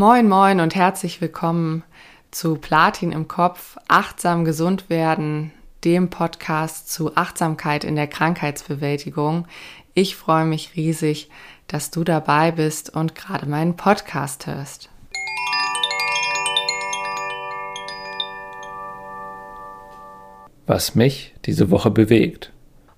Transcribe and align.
Moin, 0.00 0.28
moin 0.28 0.60
und 0.60 0.76
herzlich 0.76 1.20
willkommen 1.20 1.82
zu 2.30 2.54
Platin 2.54 3.10
im 3.10 3.26
Kopf, 3.26 3.78
achtsam 3.88 4.44
gesund 4.44 4.88
werden, 4.90 5.50
dem 5.82 6.08
Podcast 6.08 6.92
zu 6.92 7.16
Achtsamkeit 7.16 7.82
in 7.82 7.96
der 7.96 8.06
Krankheitsbewältigung. 8.06 9.48
Ich 9.94 10.14
freue 10.14 10.44
mich 10.44 10.76
riesig, 10.76 11.30
dass 11.66 11.90
du 11.90 12.04
dabei 12.04 12.52
bist 12.52 12.94
und 12.94 13.16
gerade 13.16 13.46
meinen 13.46 13.74
Podcast 13.74 14.46
hörst. 14.46 14.88
Was 20.68 20.94
mich 20.94 21.34
diese 21.44 21.72
Woche 21.72 21.90
bewegt. 21.90 22.52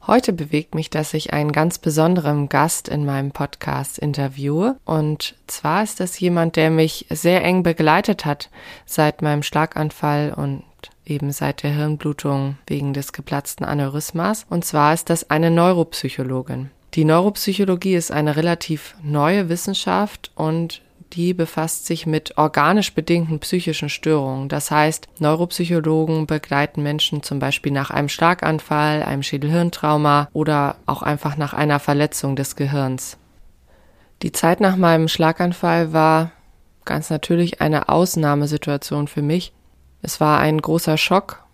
Heute 0.07 0.33
bewegt 0.33 0.75
mich, 0.75 0.89
dass 0.89 1.13
ich 1.13 1.33
einen 1.33 1.53
ganz 1.53 1.79
besonderen 1.79 2.49
Gast 2.49 2.89
in 2.89 3.05
meinem 3.05 3.33
Podcast 3.33 3.99
interviewe. 3.99 4.77
Und 4.85 5.35
zwar 5.47 5.83
ist 5.83 6.01
das 6.01 6.19
jemand, 6.19 6.57
der 6.57 6.71
mich 6.71 7.07
sehr 7.11 7.45
eng 7.45 7.63
begleitet 7.63 8.25
hat 8.25 8.51
seit 8.87 9.21
meinem 9.21 9.43
Schlaganfall 9.43 10.33
und 10.35 10.63
eben 11.05 11.33
seit 11.33 11.63
der 11.63 11.73
Hirnblutung 11.73 12.57
wegen 12.67 12.95
des 12.95 13.13
geplatzten 13.13 13.65
Aneurysmas. 13.65 14.47
Und 14.49 14.65
zwar 14.65 14.95
ist 14.95 15.11
das 15.11 15.29
eine 15.29 15.51
Neuropsychologin. 15.51 16.71
Die 16.95 17.05
Neuropsychologie 17.05 17.95
ist 17.95 18.11
eine 18.11 18.37
relativ 18.37 18.97
neue 19.03 19.49
Wissenschaft 19.49 20.33
und 20.35 20.83
die 21.13 21.35
befasst 21.35 21.87
sich 21.87 22.07
mit 22.07 22.39
organisch 22.39 22.95
bedingten 22.95 23.41
psychischen 23.41 23.89
Störungen. 23.89 24.49
Das 24.49 24.71
heißt, 24.71 25.09
Neuropsychologen 25.19 26.27
begleiten 26.27 26.83
Menschen 26.83 27.23
zum 27.23 27.39
Beispiel 27.39 27.73
nach 27.73 27.91
einem 27.91 28.09
Schlaganfall, 28.09 29.03
einem 29.03 29.23
Schädelhirntrauma 29.23 30.29
oder 30.33 30.77
auch 30.87 31.03
einfach 31.03 31.37
nach 31.37 31.53
einer 31.53 31.81
Verletzung 31.81 32.37
des 32.37 32.57
Gehirns. 32.57 33.17
Die 34.23 34.33
Zeit 34.33 34.61
nach 34.61 34.77
meinem 34.77 35.09
Schlaganfall 35.09 35.93
war 35.93 36.33
ganz 36.85 37.11
natürlich 37.11 37.61
eine 37.61 37.89
Ausnahmesituation 37.89 39.09
für 39.09 39.23
mich. 39.23 39.53
Es 40.03 40.21
war 40.21 40.39
ein 40.39 40.61
großer 40.61 40.97
Schock, 40.97 41.45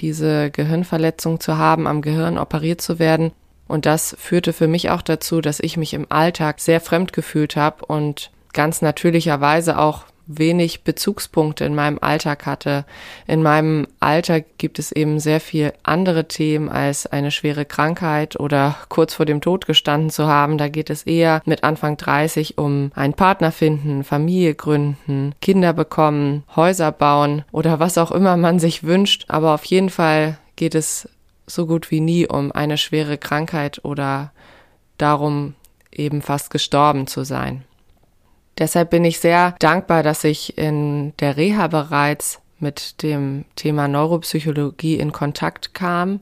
diese 0.00 0.50
Gehirnverletzung 0.50 1.40
zu 1.40 1.58
haben, 1.58 1.86
am 1.86 2.02
Gehirn 2.02 2.38
operiert 2.38 2.80
zu 2.80 2.98
werden. 2.98 3.32
Und 3.66 3.86
das 3.86 4.14
führte 4.18 4.52
für 4.52 4.68
mich 4.68 4.90
auch 4.90 5.02
dazu, 5.02 5.40
dass 5.40 5.60
ich 5.60 5.76
mich 5.76 5.94
im 5.94 6.06
Alltag 6.10 6.60
sehr 6.60 6.80
fremd 6.80 7.12
gefühlt 7.12 7.56
habe 7.56 7.86
und 7.86 8.30
ganz 8.54 8.80
natürlicherweise 8.80 9.78
auch 9.78 10.04
wenig 10.26 10.84
Bezugspunkte 10.84 11.64
in 11.64 11.74
meinem 11.74 11.98
Alltag 12.00 12.46
hatte. 12.46 12.84
In 13.26 13.42
meinem 13.42 13.86
Alltag 14.00 14.44
gibt 14.58 14.78
es 14.78 14.92
eben 14.92 15.20
sehr 15.20 15.40
viel 15.40 15.72
andere 15.82 16.28
Themen 16.28 16.68
als 16.68 17.06
eine 17.06 17.30
schwere 17.30 17.64
Krankheit 17.64 18.38
oder 18.38 18.76
kurz 18.88 19.14
vor 19.14 19.26
dem 19.26 19.40
Tod 19.40 19.66
gestanden 19.66 20.10
zu 20.10 20.26
haben. 20.26 20.58
Da 20.58 20.68
geht 20.68 20.90
es 20.90 21.02
eher 21.02 21.42
mit 21.44 21.64
Anfang 21.64 21.96
30 21.96 22.58
um 22.58 22.90
einen 22.94 23.14
Partner 23.14 23.52
finden, 23.52 24.04
Familie 24.04 24.54
gründen, 24.54 25.34
Kinder 25.40 25.72
bekommen, 25.72 26.44
Häuser 26.56 26.92
bauen 26.92 27.44
oder 27.52 27.80
was 27.80 27.98
auch 27.98 28.10
immer 28.10 28.36
man 28.36 28.58
sich 28.58 28.84
wünscht. 28.84 29.26
Aber 29.28 29.54
auf 29.54 29.64
jeden 29.64 29.90
Fall 29.90 30.38
geht 30.56 30.74
es 30.74 31.08
so 31.46 31.66
gut 31.66 31.90
wie 31.90 32.00
nie 32.00 32.26
um 32.26 32.52
eine 32.52 32.78
schwere 32.78 33.18
Krankheit 33.18 33.84
oder 33.84 34.32
darum, 34.96 35.54
eben 35.92 36.22
fast 36.22 36.50
gestorben 36.50 37.06
zu 37.06 37.24
sein. 37.24 37.64
Deshalb 38.58 38.90
bin 38.90 39.04
ich 39.04 39.18
sehr 39.20 39.54
dankbar, 39.58 40.02
dass 40.02 40.24
ich 40.24 40.56
in 40.56 41.12
der 41.18 41.36
Reha 41.36 41.66
bereits 41.66 42.40
mit 42.58 43.02
dem 43.02 43.44
Thema 43.56 43.88
Neuropsychologie 43.88 44.94
in 44.94 45.12
Kontakt 45.12 45.74
kam. 45.74 46.20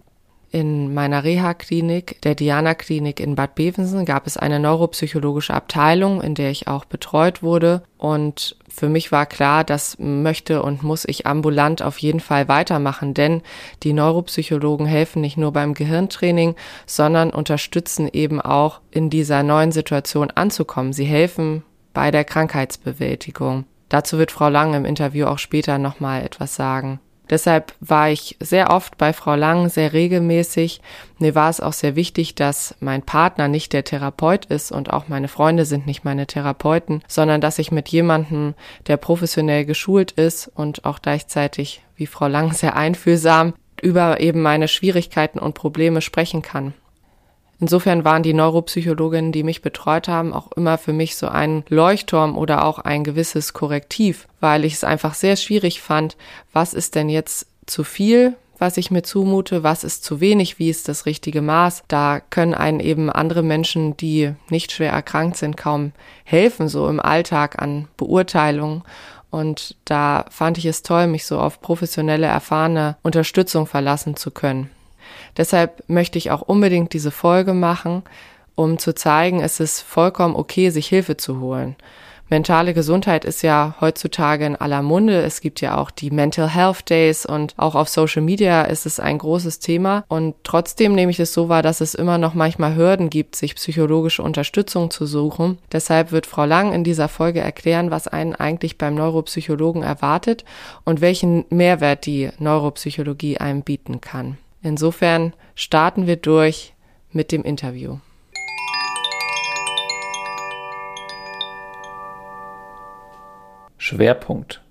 In 0.50 0.92
meiner 0.92 1.24
Reha-Klinik, 1.24 2.20
der 2.22 2.34
Diana-Klinik 2.34 3.20
in 3.20 3.36
Bad 3.36 3.54
Bevensen, 3.54 4.04
gab 4.04 4.26
es 4.26 4.36
eine 4.36 4.60
neuropsychologische 4.60 5.54
Abteilung, 5.54 6.20
in 6.20 6.34
der 6.34 6.50
ich 6.50 6.68
auch 6.68 6.84
betreut 6.84 7.42
wurde. 7.42 7.82
Und 7.96 8.56
für 8.68 8.90
mich 8.90 9.12
war 9.12 9.24
klar, 9.24 9.64
das 9.64 9.96
möchte 9.98 10.62
und 10.62 10.82
muss 10.82 11.06
ich 11.06 11.26
ambulant 11.26 11.80
auf 11.80 11.96
jeden 11.98 12.20
Fall 12.20 12.48
weitermachen, 12.48 13.14
denn 13.14 13.40
die 13.82 13.94
Neuropsychologen 13.94 14.84
helfen 14.84 15.22
nicht 15.22 15.38
nur 15.38 15.52
beim 15.52 15.72
Gehirntraining, 15.72 16.54
sondern 16.84 17.30
unterstützen 17.30 18.10
eben 18.12 18.38
auch 18.38 18.80
in 18.90 19.08
dieser 19.08 19.42
neuen 19.42 19.72
Situation 19.72 20.30
anzukommen. 20.30 20.92
Sie 20.92 21.06
helfen 21.06 21.62
bei 21.92 22.10
der 22.10 22.24
Krankheitsbewältigung. 22.24 23.64
Dazu 23.88 24.18
wird 24.18 24.30
Frau 24.30 24.48
Lang 24.48 24.74
im 24.74 24.84
Interview 24.84 25.26
auch 25.26 25.38
später 25.38 25.78
nochmal 25.78 26.22
etwas 26.22 26.54
sagen. 26.54 27.00
Deshalb 27.30 27.74
war 27.80 28.10
ich 28.10 28.36
sehr 28.40 28.70
oft 28.70 28.98
bei 28.98 29.12
Frau 29.12 29.34
Lang, 29.34 29.68
sehr 29.68 29.92
regelmäßig. 29.92 30.82
Mir 31.18 31.34
war 31.34 31.48
es 31.48 31.60
auch 31.60 31.72
sehr 31.72 31.96
wichtig, 31.96 32.34
dass 32.34 32.74
mein 32.80 33.02
Partner 33.02 33.48
nicht 33.48 33.72
der 33.72 33.84
Therapeut 33.84 34.44
ist 34.46 34.70
und 34.70 34.92
auch 34.92 35.08
meine 35.08 35.28
Freunde 35.28 35.64
sind 35.64 35.86
nicht 35.86 36.04
meine 36.04 36.26
Therapeuten, 36.26 37.02
sondern 37.08 37.40
dass 37.40 37.58
ich 37.58 37.72
mit 37.72 37.88
jemandem, 37.88 38.54
der 38.86 38.98
professionell 38.98 39.64
geschult 39.64 40.12
ist 40.12 40.50
und 40.54 40.84
auch 40.84 41.00
gleichzeitig, 41.00 41.82
wie 41.96 42.06
Frau 42.06 42.26
Lang, 42.26 42.52
sehr 42.52 42.76
einfühlsam 42.76 43.54
über 43.80 44.20
eben 44.20 44.42
meine 44.42 44.68
Schwierigkeiten 44.68 45.38
und 45.38 45.54
Probleme 45.54 46.02
sprechen 46.02 46.42
kann. 46.42 46.74
Insofern 47.62 48.04
waren 48.04 48.24
die 48.24 48.34
Neuropsychologinnen, 48.34 49.30
die 49.30 49.44
mich 49.44 49.62
betreut 49.62 50.08
haben, 50.08 50.32
auch 50.32 50.50
immer 50.56 50.78
für 50.78 50.92
mich 50.92 51.14
so 51.14 51.28
ein 51.28 51.62
Leuchtturm 51.68 52.36
oder 52.36 52.64
auch 52.64 52.80
ein 52.80 53.04
gewisses 53.04 53.52
Korrektiv, 53.52 54.26
weil 54.40 54.64
ich 54.64 54.72
es 54.72 54.82
einfach 54.82 55.14
sehr 55.14 55.36
schwierig 55.36 55.80
fand, 55.80 56.16
was 56.52 56.74
ist 56.74 56.96
denn 56.96 57.08
jetzt 57.08 57.46
zu 57.66 57.84
viel, 57.84 58.34
was 58.58 58.78
ich 58.78 58.90
mir 58.90 59.04
zumute, 59.04 59.62
was 59.62 59.84
ist 59.84 60.02
zu 60.02 60.18
wenig, 60.18 60.58
wie 60.58 60.70
ist 60.70 60.88
das 60.88 61.06
richtige 61.06 61.40
Maß. 61.40 61.84
Da 61.86 62.18
können 62.18 62.54
einen 62.54 62.80
eben 62.80 63.08
andere 63.10 63.44
Menschen, 63.44 63.96
die 63.96 64.34
nicht 64.50 64.72
schwer 64.72 64.90
erkrankt 64.90 65.36
sind, 65.36 65.56
kaum 65.56 65.92
helfen, 66.24 66.66
so 66.66 66.88
im 66.88 66.98
Alltag 66.98 67.62
an 67.62 67.86
Beurteilungen. 67.96 68.82
Und 69.30 69.76
da 69.84 70.24
fand 70.30 70.58
ich 70.58 70.66
es 70.66 70.82
toll, 70.82 71.06
mich 71.06 71.26
so 71.26 71.38
auf 71.38 71.60
professionelle, 71.60 72.26
erfahrene 72.26 72.96
Unterstützung 73.04 73.68
verlassen 73.68 74.16
zu 74.16 74.32
können. 74.32 74.68
Deshalb 75.36 75.82
möchte 75.88 76.18
ich 76.18 76.30
auch 76.30 76.42
unbedingt 76.42 76.92
diese 76.92 77.10
Folge 77.10 77.54
machen, 77.54 78.02
um 78.54 78.78
zu 78.78 78.94
zeigen, 78.94 79.40
es 79.40 79.60
ist 79.60 79.80
vollkommen 79.80 80.36
okay, 80.36 80.70
sich 80.70 80.86
Hilfe 80.86 81.16
zu 81.16 81.40
holen. 81.40 81.76
Mentale 82.32 82.72
Gesundheit 82.72 83.26
ist 83.26 83.42
ja 83.42 83.74
heutzutage 83.82 84.46
in 84.46 84.56
aller 84.56 84.80
Munde. 84.80 85.20
Es 85.20 85.42
gibt 85.42 85.60
ja 85.60 85.76
auch 85.76 85.90
die 85.90 86.10
Mental 86.10 86.48
Health 86.48 86.88
Days 86.88 87.26
und 87.26 87.52
auch 87.58 87.74
auf 87.74 87.90
Social 87.90 88.22
Media 88.22 88.62
ist 88.62 88.86
es 88.86 88.98
ein 88.98 89.18
großes 89.18 89.58
Thema. 89.58 90.06
Und 90.08 90.34
trotzdem 90.42 90.94
nehme 90.94 91.10
ich 91.10 91.20
es 91.20 91.34
so 91.34 91.50
wahr, 91.50 91.60
dass 91.60 91.82
es 91.82 91.94
immer 91.94 92.16
noch 92.16 92.32
manchmal 92.32 92.74
Hürden 92.74 93.10
gibt, 93.10 93.36
sich 93.36 93.54
psychologische 93.56 94.22
Unterstützung 94.22 94.90
zu 94.90 95.04
suchen. 95.04 95.58
Deshalb 95.72 96.10
wird 96.10 96.24
Frau 96.24 96.46
Lang 96.46 96.72
in 96.72 96.84
dieser 96.84 97.10
Folge 97.10 97.40
erklären, 97.40 97.90
was 97.90 98.08
einen 98.08 98.34
eigentlich 98.34 98.78
beim 98.78 98.94
Neuropsychologen 98.94 99.82
erwartet 99.82 100.46
und 100.86 101.02
welchen 101.02 101.44
Mehrwert 101.50 102.06
die 102.06 102.30
Neuropsychologie 102.38 103.36
einem 103.36 103.60
bieten 103.60 104.00
kann. 104.00 104.38
Insofern 104.62 105.32
starten 105.56 106.06
wir 106.06 106.16
durch 106.16 106.74
mit 107.10 107.32
dem 107.32 107.42
Interview. 107.42 107.98
Schwerpunkt. 113.76 114.62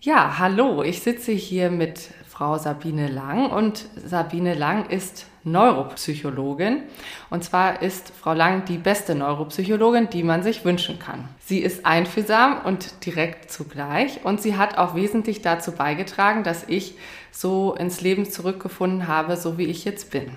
Ja, 0.00 0.38
hallo, 0.38 0.82
ich 0.82 1.02
sitze 1.02 1.32
hier 1.32 1.70
mit 1.70 2.10
Frau 2.26 2.56
Sabine 2.58 3.08
Lang 3.08 3.50
und 3.50 3.86
Sabine 3.96 4.54
Lang 4.54 4.88
ist 4.88 5.26
Neuropsychologin. 5.44 6.82
Und 7.30 7.44
zwar 7.44 7.82
ist 7.82 8.10
Frau 8.10 8.32
Lang 8.32 8.64
die 8.64 8.78
beste 8.78 9.14
Neuropsychologin, 9.14 10.10
die 10.10 10.22
man 10.22 10.42
sich 10.42 10.64
wünschen 10.64 10.98
kann. 10.98 11.28
Sie 11.38 11.60
ist 11.60 11.86
einfühlsam 11.86 12.60
und 12.64 13.06
direkt 13.06 13.50
zugleich 13.50 14.24
und 14.24 14.40
sie 14.40 14.56
hat 14.56 14.76
auch 14.76 14.94
wesentlich 14.94 15.42
dazu 15.42 15.72
beigetragen, 15.72 16.42
dass 16.42 16.64
ich 16.68 16.96
so 17.36 17.74
ins 17.74 18.00
Leben 18.00 18.24
zurückgefunden 18.30 19.08
habe, 19.08 19.36
so 19.36 19.58
wie 19.58 19.66
ich 19.66 19.84
jetzt 19.84 20.10
bin. 20.10 20.30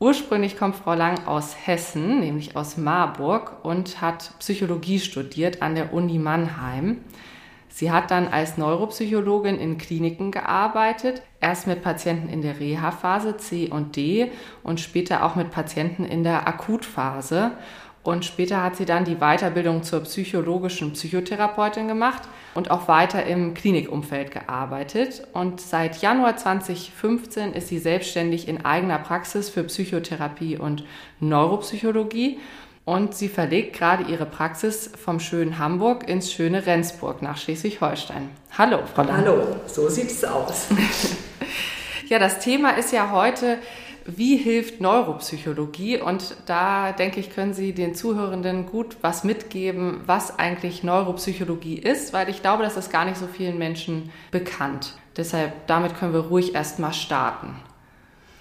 Ursprünglich 0.00 0.58
kommt 0.58 0.76
Frau 0.76 0.94
Lang 0.94 1.26
aus 1.26 1.56
Hessen, 1.64 2.20
nämlich 2.20 2.56
aus 2.56 2.76
Marburg 2.76 3.64
und 3.64 4.00
hat 4.00 4.32
Psychologie 4.40 4.98
studiert 4.98 5.62
an 5.62 5.74
der 5.74 5.92
Uni 5.92 6.18
Mannheim. 6.18 6.98
Sie 7.68 7.92
hat 7.92 8.10
dann 8.10 8.26
als 8.26 8.58
Neuropsychologin 8.58 9.58
in 9.58 9.78
Kliniken 9.78 10.32
gearbeitet, 10.32 11.22
erst 11.40 11.68
mit 11.68 11.82
Patienten 11.82 12.28
in 12.28 12.42
der 12.42 12.58
Reha-Phase 12.58 13.36
C 13.36 13.68
und 13.68 13.94
D 13.94 14.32
und 14.64 14.80
später 14.80 15.24
auch 15.24 15.36
mit 15.36 15.50
Patienten 15.52 16.04
in 16.04 16.24
der 16.24 16.48
Akutphase. 16.48 17.52
Und 18.02 18.24
später 18.24 18.62
hat 18.62 18.76
sie 18.76 18.84
dann 18.84 19.04
die 19.04 19.16
Weiterbildung 19.16 19.82
zur 19.82 20.00
psychologischen 20.00 20.92
Psychotherapeutin 20.92 21.88
gemacht 21.88 22.22
und 22.54 22.70
auch 22.70 22.88
weiter 22.88 23.24
im 23.26 23.54
Klinikumfeld 23.54 24.30
gearbeitet. 24.30 25.26
Und 25.32 25.60
seit 25.60 26.00
Januar 26.00 26.36
2015 26.36 27.52
ist 27.52 27.68
sie 27.68 27.78
selbstständig 27.78 28.48
in 28.48 28.64
eigener 28.64 28.98
Praxis 28.98 29.50
für 29.50 29.64
Psychotherapie 29.64 30.56
und 30.56 30.84
Neuropsychologie 31.20 32.38
und 32.88 33.14
sie 33.14 33.28
verlegt 33.28 33.76
gerade 33.76 34.04
ihre 34.04 34.24
Praxis 34.24 34.90
vom 34.96 35.20
schönen 35.20 35.58
Hamburg 35.58 36.08
ins 36.08 36.32
schöne 36.32 36.64
Rendsburg 36.64 37.20
nach 37.20 37.36
Schleswig-Holstein. 37.36 38.30
Hallo, 38.56 38.78
Frau 38.94 39.02
Lang. 39.02 39.18
Hallo, 39.18 39.56
so 39.66 39.90
sieht 39.90 40.10
es 40.10 40.24
aus. 40.24 40.68
ja, 42.08 42.18
das 42.18 42.38
Thema 42.38 42.70
ist 42.78 42.90
ja 42.94 43.10
heute, 43.10 43.58
wie 44.16 44.36
hilft 44.36 44.80
Neuropsychologie? 44.80 46.00
Und 46.00 46.34
da 46.46 46.92
denke 46.92 47.20
ich, 47.20 47.30
können 47.30 47.52
Sie 47.52 47.72
den 47.72 47.94
Zuhörenden 47.94 48.66
gut 48.66 48.96
was 49.02 49.22
mitgeben, 49.22 50.00
was 50.06 50.38
eigentlich 50.38 50.82
Neuropsychologie 50.82 51.78
ist, 51.78 52.12
weil 52.14 52.28
ich 52.30 52.40
glaube, 52.40 52.62
das 52.62 52.76
ist 52.76 52.90
gar 52.90 53.04
nicht 53.04 53.18
so 53.18 53.26
vielen 53.26 53.58
Menschen 53.58 54.10
bekannt. 54.30 54.94
Deshalb, 55.16 55.66
damit 55.66 55.96
können 55.96 56.14
wir 56.14 56.20
ruhig 56.20 56.54
erstmal 56.54 56.94
starten. 56.94 57.54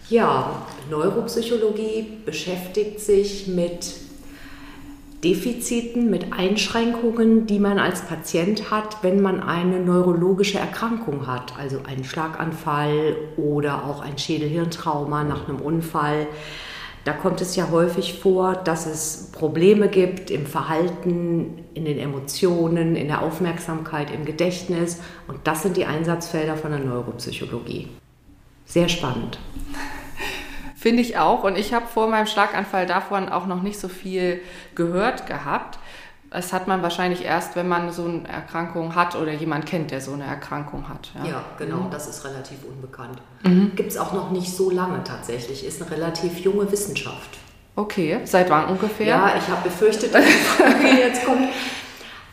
Ja, 0.10 0.66
Neuropsychologie 0.90 2.19
beschäftigt 2.25 3.02
sich 3.02 3.48
mit 3.48 4.06
Defiziten, 5.24 6.12
mit 6.12 6.31
Einschränkungen, 6.31 7.48
die 7.48 7.60
man 7.60 7.80
als 7.80 8.02
Patient 8.02 8.69
hat, 8.69 9.02
wenn 9.02 9.19
man 9.22 9.42
eine 9.42 9.80
neurologische 9.80 10.60
Erkrankung 10.60 11.25
hat, 11.25 11.58
also 11.58 11.80
einen 11.88 12.04
Schlaganfall 12.04 13.16
oder 13.36 13.86
auch 13.86 14.02
ein 14.02 14.18
Schädelhirntrauma 14.18 15.24
nach 15.24 15.50
einem 15.50 15.60
Unfall. 15.60 16.28
Da 17.04 17.14
kommt 17.14 17.42
es 17.42 17.56
ja 17.56 17.72
häufig 17.72 18.19
vor, 18.19 18.54
dass 18.54 18.86
es 18.86 19.31
Probleme 19.31 19.88
gibt 19.88 20.30
im 20.30 20.46
Verhalten, 20.46 21.64
in 21.74 21.86
den 21.86 21.98
Emotionen, 21.98 22.96
in 22.96 23.08
der 23.08 23.24
Aufmerksamkeit, 23.24 24.12
im 24.12 24.25
Gedächtnis. 24.25 25.02
Und 25.28 25.40
das 25.46 25.64
sind 25.64 25.78
die 25.78 25.86
Einsatzfelder 25.86 26.58
von 26.58 26.72
der 26.72 26.81
Neuropsychologie. 26.81 27.88
Sehr 28.66 28.90
spannend. 28.90 29.40
Finde 30.78 31.02
ich 31.02 31.18
auch. 31.18 31.44
Und 31.44 31.58
ich 31.58 31.74
habe 31.74 31.88
vor 31.88 32.08
meinem 32.08 32.28
Schlaganfall 32.28 32.86
davon 32.86 33.30
auch 33.30 33.48
noch 33.48 33.64
nicht 33.64 33.80
so 33.80 33.88
viel 33.88 34.42
gehört 34.76 35.26
gehabt. 35.26 35.80
Das 36.30 36.54
hat 36.54 36.68
man 36.68 36.84
wahrscheinlich 36.84 37.24
erst, 37.24 37.56
wenn 37.56 37.68
man 37.68 37.92
so 37.92 38.06
eine 38.06 38.28
Erkrankung 38.28 38.94
hat 38.94 39.16
oder 39.16 39.32
jemand 39.32 39.66
kennt, 39.66 39.90
der 39.90 40.02
so 40.02 40.14
eine 40.14 40.26
Erkrankung 40.26 40.88
hat. 40.88 41.10
Ja, 41.16 41.30
ja 41.30 41.46
genau, 41.58 41.78
mhm. 41.78 41.92
das 41.92 42.08
ist 42.08 42.24
relativ 42.26 42.58
unbekannt. 42.64 43.18
Mhm. 43.44 43.72
Gibt 43.76 43.90
es 43.90 43.98
auch 43.98 44.14
noch 44.14 44.30
nicht 44.30 44.56
so 44.56 44.70
lange 44.70 45.04
tatsächlich, 45.04 45.66
ist 45.66 45.82
eine 45.82 45.90
relativ 45.90 46.40
junge 46.40 46.72
Wissenschaft. 46.72 47.38
Okay, 47.76 48.20
seit 48.26 48.50
wann 48.50 48.66
ungefähr? 48.66 49.08
Ja, 49.08 49.34
ich 49.38 49.48
habe 49.48 49.64
befürchtet, 49.64 50.14
dass 50.14 50.26
die 50.26 50.32
Frage 50.32 50.88
jetzt 51.00 51.26
kommt. 51.26 51.48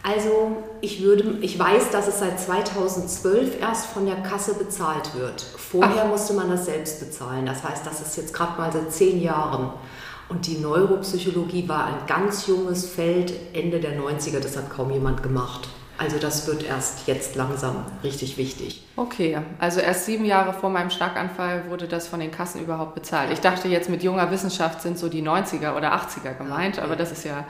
Also 0.03 0.63
ich, 0.83 1.03
würde, 1.03 1.39
ich 1.41 1.59
weiß, 1.59 1.91
dass 1.91 2.09
es 2.09 2.19
seit 2.19 2.39
2012 2.39 3.59
erst 3.59 3.87
von 3.87 4.05
der 4.05 4.17
Kasse 4.17 4.55
bezahlt 4.55 5.15
wird. 5.15 5.47
Vorher 5.75 6.05
Ach. 6.05 6.09
musste 6.09 6.35
man 6.35 6.49
das 6.49 6.67
selbst 6.67 7.01
bezahlen. 7.01 7.47
Das 7.47 7.65
heißt, 7.65 7.85
das 7.85 8.01
ist 8.01 8.17
jetzt 8.17 8.33
gerade 8.33 8.57
mal 8.61 8.73
seit 8.73 8.93
zehn 8.93 9.21
Jahren. 9.21 9.71
Und 10.29 10.47
die 10.47 10.59
Neuropsychologie 10.59 11.69
war 11.69 11.87
ein 11.87 12.07
ganz 12.07 12.47
junges 12.47 12.89
Feld, 12.89 13.33
Ende 13.53 13.81
der 13.81 13.99
90er, 14.01 14.39
das 14.41 14.57
hat 14.57 14.71
kaum 14.71 14.91
jemand 14.93 15.23
gemacht. 15.23 15.69
Also 15.99 16.19
das 16.19 16.47
wird 16.47 16.65
erst 16.65 17.07
jetzt 17.09 17.35
langsam 17.35 17.85
richtig 18.03 18.39
wichtig. 18.39 18.87
Okay, 18.97 19.39
also 19.59 19.81
erst 19.81 20.07
sieben 20.07 20.25
Jahre 20.25 20.53
vor 20.53 20.71
meinem 20.71 20.91
Schlaganfall 20.91 21.65
wurde 21.69 21.89
das 21.89 22.09
von 22.09 22.21
den 22.21 22.31
Kassen 22.31 22.63
überhaupt 22.63 22.95
bezahlt. 22.95 23.33
Ich 23.33 23.41
dachte 23.41 23.69
jetzt 23.69 23.91
mit 23.91 24.03
junger 24.03 24.31
Wissenschaft 24.31 24.81
sind 24.81 24.99
so 24.99 25.09
die 25.09 25.23
90er 25.23 25.77
oder 25.77 25.93
80er 25.95 26.37
gemeint, 26.39 26.79
okay. 26.79 26.85
aber 26.85 26.97
das 26.97 27.13
ist 27.13 27.25
ja 27.25 27.45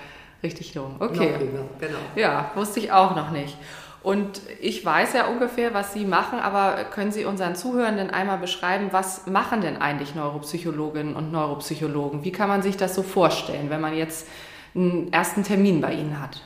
Richtig 0.44 0.74
jung. 0.74 0.96
Okay. 1.00 1.32
Genau. 1.80 1.98
Ja, 2.16 2.50
wusste 2.54 2.78
ich 2.78 2.92
auch 2.92 3.16
noch 3.16 3.30
nicht. 3.30 3.56
Und 4.04 4.42
ich 4.60 4.84
weiß 4.84 5.14
ja 5.14 5.28
ungefähr, 5.28 5.72
was 5.72 5.94
Sie 5.94 6.04
machen, 6.04 6.38
aber 6.38 6.84
können 6.84 7.10
Sie 7.10 7.24
unseren 7.24 7.56
Zuhörenden 7.56 8.10
einmal 8.10 8.36
beschreiben, 8.36 8.88
was 8.90 9.26
machen 9.26 9.62
denn 9.62 9.78
eigentlich 9.78 10.14
Neuropsychologinnen 10.14 11.16
und 11.16 11.32
Neuropsychologen? 11.32 12.22
Wie 12.22 12.30
kann 12.30 12.50
man 12.50 12.60
sich 12.60 12.76
das 12.76 12.94
so 12.94 13.02
vorstellen, 13.02 13.70
wenn 13.70 13.80
man 13.80 13.96
jetzt 13.96 14.28
einen 14.74 15.10
ersten 15.10 15.42
Termin 15.42 15.80
bei 15.80 15.94
Ihnen 15.94 16.20
hat? 16.20 16.42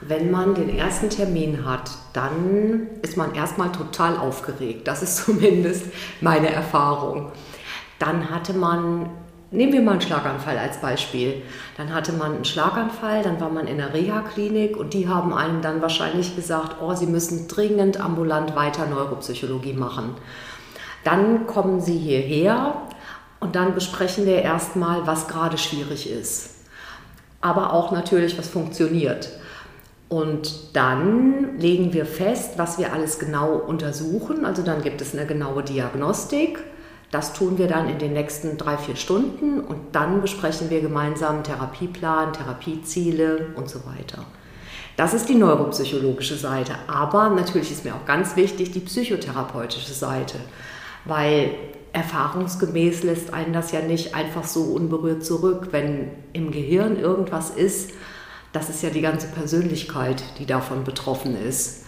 Wenn 0.00 0.32
man 0.32 0.56
den 0.56 0.76
ersten 0.76 1.08
Termin 1.08 1.64
hat, 1.64 1.88
dann 2.12 2.88
ist 3.00 3.16
man 3.16 3.36
erstmal 3.36 3.70
total 3.70 4.16
aufgeregt. 4.16 4.88
Das 4.88 5.04
ist 5.04 5.16
zumindest 5.24 5.86
meine 6.20 6.50
Erfahrung. 6.50 7.30
Dann 8.00 8.28
hatte 8.28 8.54
man 8.54 9.10
Nehmen 9.56 9.72
wir 9.72 9.80
mal 9.80 9.92
einen 9.92 10.02
Schlaganfall 10.02 10.58
als 10.58 10.82
Beispiel. 10.82 11.40
Dann 11.78 11.94
hatte 11.94 12.12
man 12.12 12.34
einen 12.34 12.44
Schlaganfall, 12.44 13.22
dann 13.22 13.40
war 13.40 13.48
man 13.48 13.66
in 13.66 13.78
der 13.78 13.94
Reha-Klinik 13.94 14.76
und 14.76 14.92
die 14.92 15.08
haben 15.08 15.32
einem 15.32 15.62
dann 15.62 15.80
wahrscheinlich 15.80 16.36
gesagt, 16.36 16.76
oh, 16.82 16.94
Sie 16.94 17.06
müssen 17.06 17.48
dringend 17.48 17.98
ambulant 17.98 18.54
weiter 18.54 18.84
Neuropsychologie 18.84 19.72
machen. 19.72 20.10
Dann 21.04 21.46
kommen 21.46 21.80
Sie 21.80 21.96
hierher 21.96 22.82
und 23.40 23.56
dann 23.56 23.74
besprechen 23.74 24.26
wir 24.26 24.42
erstmal, 24.42 25.06
was 25.06 25.26
gerade 25.26 25.56
schwierig 25.56 26.10
ist. 26.10 26.50
Aber 27.40 27.72
auch 27.72 27.92
natürlich, 27.92 28.36
was 28.36 28.50
funktioniert. 28.50 29.30
Und 30.10 30.76
dann 30.76 31.58
legen 31.58 31.94
wir 31.94 32.04
fest, 32.04 32.58
was 32.58 32.78
wir 32.78 32.92
alles 32.92 33.18
genau 33.18 33.54
untersuchen. 33.54 34.44
Also 34.44 34.60
dann 34.60 34.82
gibt 34.82 35.00
es 35.00 35.14
eine 35.14 35.24
genaue 35.24 35.62
Diagnostik 35.62 36.58
das 37.10 37.32
tun 37.32 37.58
wir 37.58 37.68
dann 37.68 37.88
in 37.88 37.98
den 37.98 38.12
nächsten 38.12 38.58
drei, 38.58 38.76
vier 38.76 38.96
Stunden 38.96 39.60
und 39.60 39.94
dann 39.94 40.20
besprechen 40.20 40.70
wir 40.70 40.80
gemeinsam 40.80 41.44
Therapieplan, 41.44 42.32
Therapieziele 42.32 43.48
und 43.54 43.70
so 43.70 43.80
weiter. 43.86 44.24
Das 44.96 45.14
ist 45.14 45.28
die 45.28 45.34
neuropsychologische 45.34 46.36
Seite. 46.36 46.74
Aber 46.88 47.28
natürlich 47.28 47.70
ist 47.70 47.84
mir 47.84 47.94
auch 47.94 48.06
ganz 48.06 48.34
wichtig 48.34 48.72
die 48.72 48.80
psychotherapeutische 48.80 49.92
Seite, 49.92 50.38
weil 51.04 51.54
erfahrungsgemäß 51.92 53.04
lässt 53.04 53.32
einen 53.32 53.52
das 53.52 53.72
ja 53.72 53.80
nicht 53.80 54.14
einfach 54.14 54.44
so 54.44 54.62
unberührt 54.64 55.24
zurück. 55.24 55.68
Wenn 55.70 56.10
im 56.32 56.50
Gehirn 56.50 56.98
irgendwas 56.98 57.50
ist, 57.50 57.92
das 58.52 58.68
ist 58.68 58.82
ja 58.82 58.90
die 58.90 59.02
ganze 59.02 59.28
Persönlichkeit, 59.28 60.22
die 60.38 60.46
davon 60.46 60.84
betroffen 60.84 61.36
ist. 61.36 61.84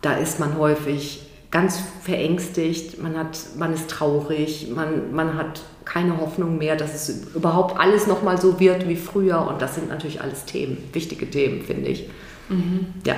Da 0.00 0.14
ist 0.14 0.40
man 0.40 0.56
häufig 0.56 1.27
ganz 1.50 1.78
verängstigt, 2.02 3.02
man, 3.02 3.16
hat, 3.16 3.38
man 3.56 3.72
ist 3.72 3.88
traurig, 3.88 4.68
man, 4.74 5.12
man 5.14 5.34
hat 5.34 5.62
keine 5.84 6.18
Hoffnung 6.20 6.58
mehr, 6.58 6.76
dass 6.76 6.94
es 6.94 7.34
überhaupt 7.34 7.80
alles 7.80 8.06
nochmal 8.06 8.38
so 8.38 8.60
wird 8.60 8.86
wie 8.88 8.96
früher. 8.96 9.46
Und 9.48 9.62
das 9.62 9.74
sind 9.74 9.88
natürlich 9.88 10.20
alles 10.20 10.44
Themen, 10.44 10.76
wichtige 10.92 11.30
Themen, 11.30 11.62
finde 11.62 11.88
ich. 11.88 12.08
Mhm. 12.48 12.88
Ja. 13.06 13.14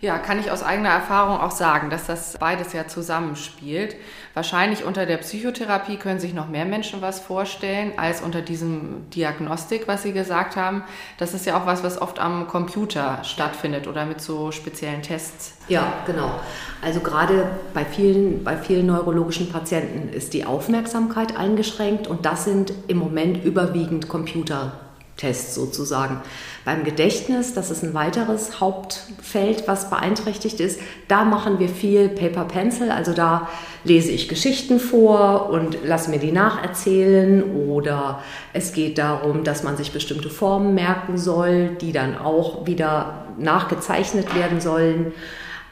Ja, 0.00 0.18
kann 0.18 0.38
ich 0.38 0.50
aus 0.50 0.62
eigener 0.62 0.90
Erfahrung 0.90 1.38
auch 1.40 1.52
sagen, 1.52 1.88
dass 1.88 2.06
das 2.06 2.36
beides 2.38 2.74
ja 2.74 2.86
zusammenspielt. 2.86 3.96
Wahrscheinlich 4.34 4.84
unter 4.84 5.06
der 5.06 5.16
Psychotherapie 5.16 5.96
können 5.96 6.20
sich 6.20 6.34
noch 6.34 6.48
mehr 6.48 6.66
Menschen 6.66 7.00
was 7.00 7.18
vorstellen 7.18 7.92
als 7.96 8.20
unter 8.20 8.42
diesem 8.42 9.08
Diagnostik, 9.08 9.88
was 9.88 10.02
Sie 10.02 10.12
gesagt 10.12 10.54
haben. 10.54 10.84
Das 11.16 11.32
ist 11.32 11.46
ja 11.46 11.58
auch 11.58 11.64
was, 11.64 11.82
was 11.82 12.00
oft 12.00 12.18
am 12.18 12.46
Computer 12.46 13.20
stattfindet 13.24 13.86
oder 13.86 14.04
mit 14.04 14.20
so 14.20 14.52
speziellen 14.52 15.00
Tests. 15.00 15.56
Ja, 15.68 15.90
genau. 16.04 16.40
Also 16.82 17.00
gerade 17.00 17.48
bei 17.72 17.86
vielen, 17.86 18.44
bei 18.44 18.58
vielen 18.58 18.84
neurologischen 18.84 19.50
Patienten 19.50 20.10
ist 20.10 20.34
die 20.34 20.44
Aufmerksamkeit 20.44 21.38
eingeschränkt 21.38 22.06
und 22.06 22.26
das 22.26 22.44
sind 22.44 22.70
im 22.88 22.98
Moment 22.98 23.42
überwiegend 23.46 24.08
Computer. 24.08 24.72
Test 25.16 25.54
sozusagen. 25.54 26.20
Beim 26.64 26.84
Gedächtnis, 26.84 27.54
das 27.54 27.70
ist 27.70 27.82
ein 27.82 27.94
weiteres 27.94 28.60
Hauptfeld, 28.60 29.66
was 29.66 29.88
beeinträchtigt 29.88 30.60
ist, 30.60 30.78
da 31.08 31.24
machen 31.24 31.58
wir 31.58 31.68
viel 31.68 32.08
Paper 32.08 32.44
Pencil, 32.44 32.90
also 32.90 33.12
da 33.12 33.48
lese 33.84 34.10
ich 34.10 34.28
Geschichten 34.28 34.78
vor 34.78 35.48
und 35.48 35.78
lasse 35.84 36.10
mir 36.10 36.18
die 36.18 36.32
nacherzählen 36.32 37.42
oder 37.68 38.20
es 38.52 38.72
geht 38.72 38.98
darum, 38.98 39.44
dass 39.44 39.62
man 39.62 39.76
sich 39.76 39.92
bestimmte 39.92 40.28
Formen 40.28 40.74
merken 40.74 41.16
soll, 41.16 41.76
die 41.80 41.92
dann 41.92 42.18
auch 42.18 42.66
wieder 42.66 43.26
nachgezeichnet 43.38 44.34
werden 44.34 44.60
sollen. 44.60 45.12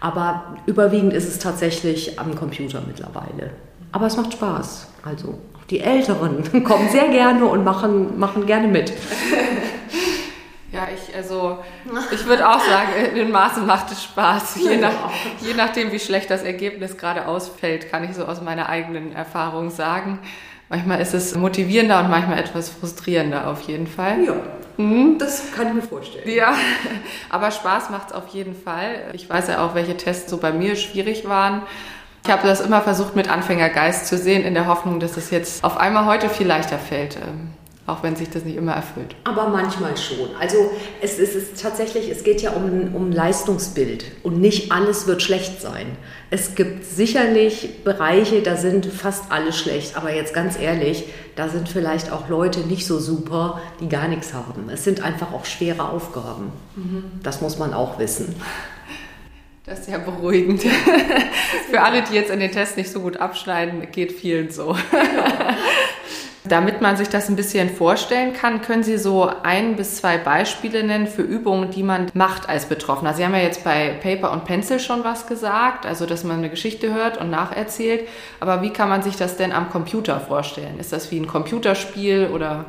Aber 0.00 0.56
überwiegend 0.66 1.12
ist 1.12 1.28
es 1.28 1.38
tatsächlich 1.38 2.18
am 2.18 2.34
Computer 2.34 2.82
mittlerweile. 2.86 3.50
Aber 3.90 4.06
es 4.06 4.16
macht 4.16 4.34
Spaß. 4.34 4.88
Also 5.02 5.38
die 5.70 5.80
Älteren 5.80 6.64
kommen 6.64 6.88
sehr 6.88 7.08
gerne 7.08 7.44
und 7.44 7.64
machen, 7.64 8.18
machen 8.18 8.46
gerne 8.46 8.68
mit. 8.68 8.92
Ja, 10.72 10.88
ich, 10.92 11.14
also, 11.14 11.58
ich 12.10 12.26
würde 12.26 12.48
auch 12.48 12.58
sagen, 12.58 12.88
in 13.08 13.14
den 13.14 13.30
Maßen 13.30 13.64
macht 13.64 13.92
es 13.92 14.02
Spaß. 14.02 14.56
Je, 14.56 14.76
nach, 14.76 15.12
je 15.40 15.54
nachdem, 15.54 15.92
wie 15.92 16.00
schlecht 16.00 16.30
das 16.30 16.42
Ergebnis 16.42 16.96
gerade 16.96 17.28
ausfällt, 17.28 17.92
kann 17.92 18.02
ich 18.02 18.16
so 18.16 18.24
aus 18.24 18.42
meiner 18.42 18.68
eigenen 18.68 19.12
Erfahrung 19.12 19.70
sagen. 19.70 20.18
Manchmal 20.68 21.00
ist 21.00 21.14
es 21.14 21.36
motivierender 21.36 22.00
und 22.00 22.10
manchmal 22.10 22.40
etwas 22.40 22.70
frustrierender 22.70 23.46
auf 23.46 23.60
jeden 23.62 23.86
Fall. 23.86 24.24
Ja, 24.24 24.34
mhm. 24.76 25.16
das 25.16 25.52
kann 25.52 25.68
ich 25.68 25.74
mir 25.74 25.82
vorstellen. 25.82 26.28
Ja, 26.28 26.54
aber 27.30 27.52
Spaß 27.52 27.90
macht 27.90 28.08
es 28.08 28.12
auf 28.12 28.26
jeden 28.28 28.56
Fall. 28.56 29.10
Ich 29.12 29.30
weiß 29.30 29.46
ja 29.46 29.64
auch, 29.64 29.76
welche 29.76 29.96
Tests 29.96 30.28
so 30.28 30.38
bei 30.38 30.52
mir 30.52 30.74
schwierig 30.74 31.28
waren. 31.28 31.62
Ich 32.26 32.32
habe 32.32 32.48
das 32.48 32.62
immer 32.62 32.80
versucht 32.80 33.14
mit 33.16 33.28
Anfängergeist 33.28 34.06
zu 34.06 34.16
sehen, 34.16 34.44
in 34.44 34.54
der 34.54 34.66
Hoffnung, 34.66 34.98
dass 34.98 35.18
es 35.18 35.30
jetzt 35.30 35.62
auf 35.62 35.76
einmal 35.76 36.06
heute 36.06 36.30
viel 36.30 36.46
leichter 36.46 36.78
fällt. 36.78 37.16
Ähm, 37.16 37.50
auch 37.86 38.02
wenn 38.02 38.16
sich 38.16 38.30
das 38.30 38.44
nicht 38.44 38.56
immer 38.56 38.72
erfüllt. 38.72 39.14
Aber 39.24 39.48
manchmal 39.48 39.94
schon. 39.98 40.30
Also 40.40 40.56
es, 41.02 41.18
es 41.18 41.34
ist 41.34 41.60
tatsächlich, 41.60 42.08
es 42.08 42.24
geht 42.24 42.40
ja 42.40 42.52
um, 42.52 42.94
um 42.94 43.12
Leistungsbild 43.12 44.06
und 44.22 44.40
nicht 44.40 44.72
alles 44.72 45.06
wird 45.06 45.20
schlecht 45.20 45.60
sein. 45.60 45.98
Es 46.30 46.54
gibt 46.54 46.86
sicherlich 46.86 47.84
Bereiche, 47.84 48.40
da 48.40 48.56
sind 48.56 48.86
fast 48.86 49.30
alle 49.30 49.52
schlecht, 49.52 49.98
aber 49.98 50.14
jetzt 50.14 50.32
ganz 50.32 50.58
ehrlich, 50.58 51.04
da 51.36 51.48
sind 51.48 51.68
vielleicht 51.68 52.10
auch 52.10 52.30
Leute 52.30 52.60
nicht 52.60 52.86
so 52.86 52.98
super, 52.98 53.60
die 53.80 53.88
gar 53.90 54.08
nichts 54.08 54.32
haben. 54.32 54.70
Es 54.72 54.82
sind 54.82 55.04
einfach 55.04 55.34
auch 55.34 55.44
schwere 55.44 55.90
Aufgaben. 55.90 56.52
Mhm. 56.76 57.04
Das 57.22 57.42
muss 57.42 57.58
man 57.58 57.74
auch 57.74 57.98
wissen. 57.98 58.34
Das 59.66 59.80
ist 59.80 59.88
ja 59.88 59.96
beruhigend. 59.96 60.62
Für 61.70 61.80
alle, 61.80 62.02
die 62.02 62.14
jetzt 62.14 62.30
in 62.30 62.38
den 62.38 62.52
Test 62.52 62.76
nicht 62.76 62.90
so 62.90 63.00
gut 63.00 63.16
abschneiden, 63.16 63.90
geht 63.90 64.12
vielen 64.12 64.50
so. 64.50 64.76
Damit 66.46 66.82
man 66.82 66.98
sich 66.98 67.08
das 67.08 67.30
ein 67.30 67.36
bisschen 67.36 67.70
vorstellen 67.70 68.34
kann, 68.34 68.60
können 68.60 68.82
Sie 68.82 68.98
so 68.98 69.30
ein 69.42 69.76
bis 69.76 69.96
zwei 69.96 70.18
Beispiele 70.18 70.84
nennen 70.84 71.06
für 71.06 71.22
Übungen, 71.22 71.70
die 71.70 71.82
man 71.82 72.10
macht 72.12 72.50
als 72.50 72.66
Betroffener. 72.66 73.14
Sie 73.14 73.24
haben 73.24 73.32
ja 73.32 73.40
jetzt 73.40 73.64
bei 73.64 73.94
Paper 74.02 74.30
und 74.32 74.44
Pencil 74.44 74.78
schon 74.78 75.02
was 75.04 75.26
gesagt, 75.26 75.86
also 75.86 76.04
dass 76.04 76.22
man 76.22 76.36
eine 76.36 76.50
Geschichte 76.50 76.92
hört 76.92 77.16
und 77.16 77.30
nacherzählt. 77.30 78.06
Aber 78.40 78.60
wie 78.60 78.68
kann 78.68 78.90
man 78.90 79.02
sich 79.02 79.16
das 79.16 79.38
denn 79.38 79.52
am 79.52 79.70
Computer 79.70 80.20
vorstellen? 80.20 80.78
Ist 80.78 80.92
das 80.92 81.10
wie 81.10 81.18
ein 81.18 81.26
Computerspiel 81.26 82.28
oder 82.30 82.66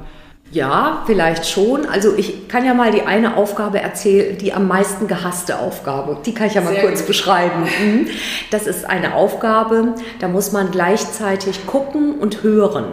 ja, 0.51 1.03
vielleicht 1.05 1.47
schon. 1.47 1.85
Also 1.85 2.15
ich 2.15 2.47
kann 2.47 2.65
ja 2.65 2.73
mal 2.73 2.91
die 2.91 3.01
eine 3.01 3.35
Aufgabe 3.35 3.81
erzählen, 3.81 4.37
die 4.37 4.53
am 4.53 4.67
meisten 4.67 5.07
gehasste 5.07 5.59
Aufgabe. 5.59 6.17
Die 6.25 6.33
kann 6.33 6.47
ich 6.47 6.53
ja 6.53 6.61
mal 6.61 6.73
Sehr 6.73 6.83
kurz 6.83 6.99
gut. 6.99 7.07
beschreiben. 7.07 7.63
Mhm. 7.63 8.07
Das 8.51 8.67
ist 8.67 8.85
eine 8.85 9.15
Aufgabe, 9.15 9.95
da 10.19 10.27
muss 10.27 10.51
man 10.51 10.71
gleichzeitig 10.71 11.65
gucken 11.65 12.19
und 12.19 12.43
hören. 12.43 12.85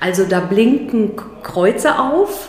Also 0.00 0.24
da 0.24 0.40
blinken 0.40 1.12
Kreuze 1.42 1.98
auf 1.98 2.48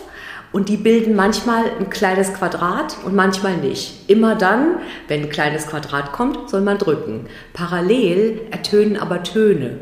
und 0.52 0.70
die 0.70 0.78
bilden 0.78 1.16
manchmal 1.16 1.66
ein 1.80 1.90
kleines 1.90 2.34
Quadrat 2.34 2.96
und 3.04 3.14
manchmal 3.14 3.58
nicht. 3.58 4.10
Immer 4.10 4.36
dann, 4.36 4.78
wenn 5.10 5.24
ein 5.24 5.30
kleines 5.30 5.68
Quadrat 5.68 6.14
kommt, 6.14 6.50
soll 6.50 6.62
man 6.62 6.78
drücken. 6.78 7.28
Parallel 7.54 8.40
ertönen 8.52 8.96
aber 8.98 9.22
Töne. 9.22 9.80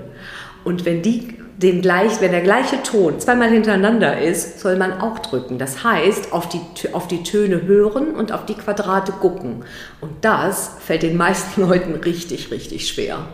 Und 0.63 0.85
wenn 0.85 1.01
die 1.01 1.35
den 1.57 1.81
gleich, 1.81 2.19
wenn 2.19 2.31
der 2.31 2.41
gleiche 2.41 2.81
Ton 2.83 3.19
zweimal 3.19 3.49
hintereinander 3.49 4.19
ist, 4.19 4.59
soll 4.59 4.75
man 4.75 4.99
auch 5.01 5.19
drücken. 5.19 5.57
Das 5.59 5.83
heißt, 5.83 6.33
auf 6.33 6.49
die, 6.49 6.59
auf 6.93 7.07
die 7.07 7.23
Töne 7.23 7.63
hören 7.63 8.15
und 8.15 8.31
auf 8.31 8.45
die 8.45 8.55
Quadrate 8.55 9.11
gucken. 9.13 9.63
Und 10.01 10.11
das 10.21 10.71
fällt 10.85 11.03
den 11.03 11.15
meisten 11.15 11.61
Leuten 11.67 11.95
richtig, 11.95 12.51
richtig 12.51 12.87
schwer. 12.87 13.27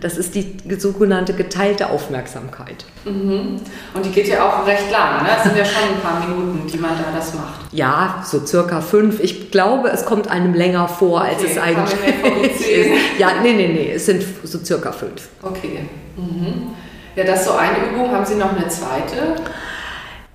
Das 0.00 0.18
ist 0.18 0.34
die 0.34 0.56
sogenannte 0.76 1.32
geteilte 1.32 1.88
Aufmerksamkeit. 1.88 2.84
Mhm. 3.04 3.56
Und 3.94 4.04
die 4.04 4.10
geht 4.10 4.28
ja 4.28 4.46
auch 4.46 4.66
recht 4.66 4.90
lang, 4.90 5.22
ne? 5.22 5.30
Das 5.34 5.44
sind 5.44 5.56
ja 5.56 5.64
schon 5.64 5.94
ein 5.94 6.00
paar 6.02 6.20
Minuten, 6.26 6.66
die 6.70 6.76
man 6.76 6.90
da 6.90 7.16
das 7.16 7.32
macht. 7.32 7.72
Ja, 7.72 8.22
so 8.24 8.44
circa 8.44 8.82
fünf. 8.82 9.20
Ich 9.20 9.50
glaube, 9.50 9.88
es 9.88 10.04
kommt 10.04 10.28
einem 10.28 10.52
länger 10.52 10.88
vor, 10.88 11.22
als 11.22 11.38
okay, 11.38 11.48
es 11.50 11.58
eigentlich 11.58 11.94
ist. 12.68 13.18
Ja, 13.18 13.40
nee, 13.42 13.54
nee, 13.54 13.68
nee, 13.68 13.92
es 13.94 14.04
sind 14.04 14.22
so 14.42 14.58
circa 14.62 14.92
fünf. 14.92 15.28
Okay. 15.40 15.80
Mhm. 16.16 16.70
Ja, 17.16 17.24
das 17.24 17.40
ist 17.40 17.46
so 17.46 17.52
eine 17.52 17.90
Übung. 17.90 18.10
Haben 18.10 18.26
Sie 18.26 18.34
noch 18.34 18.56
eine 18.56 18.68
zweite? 18.68 19.36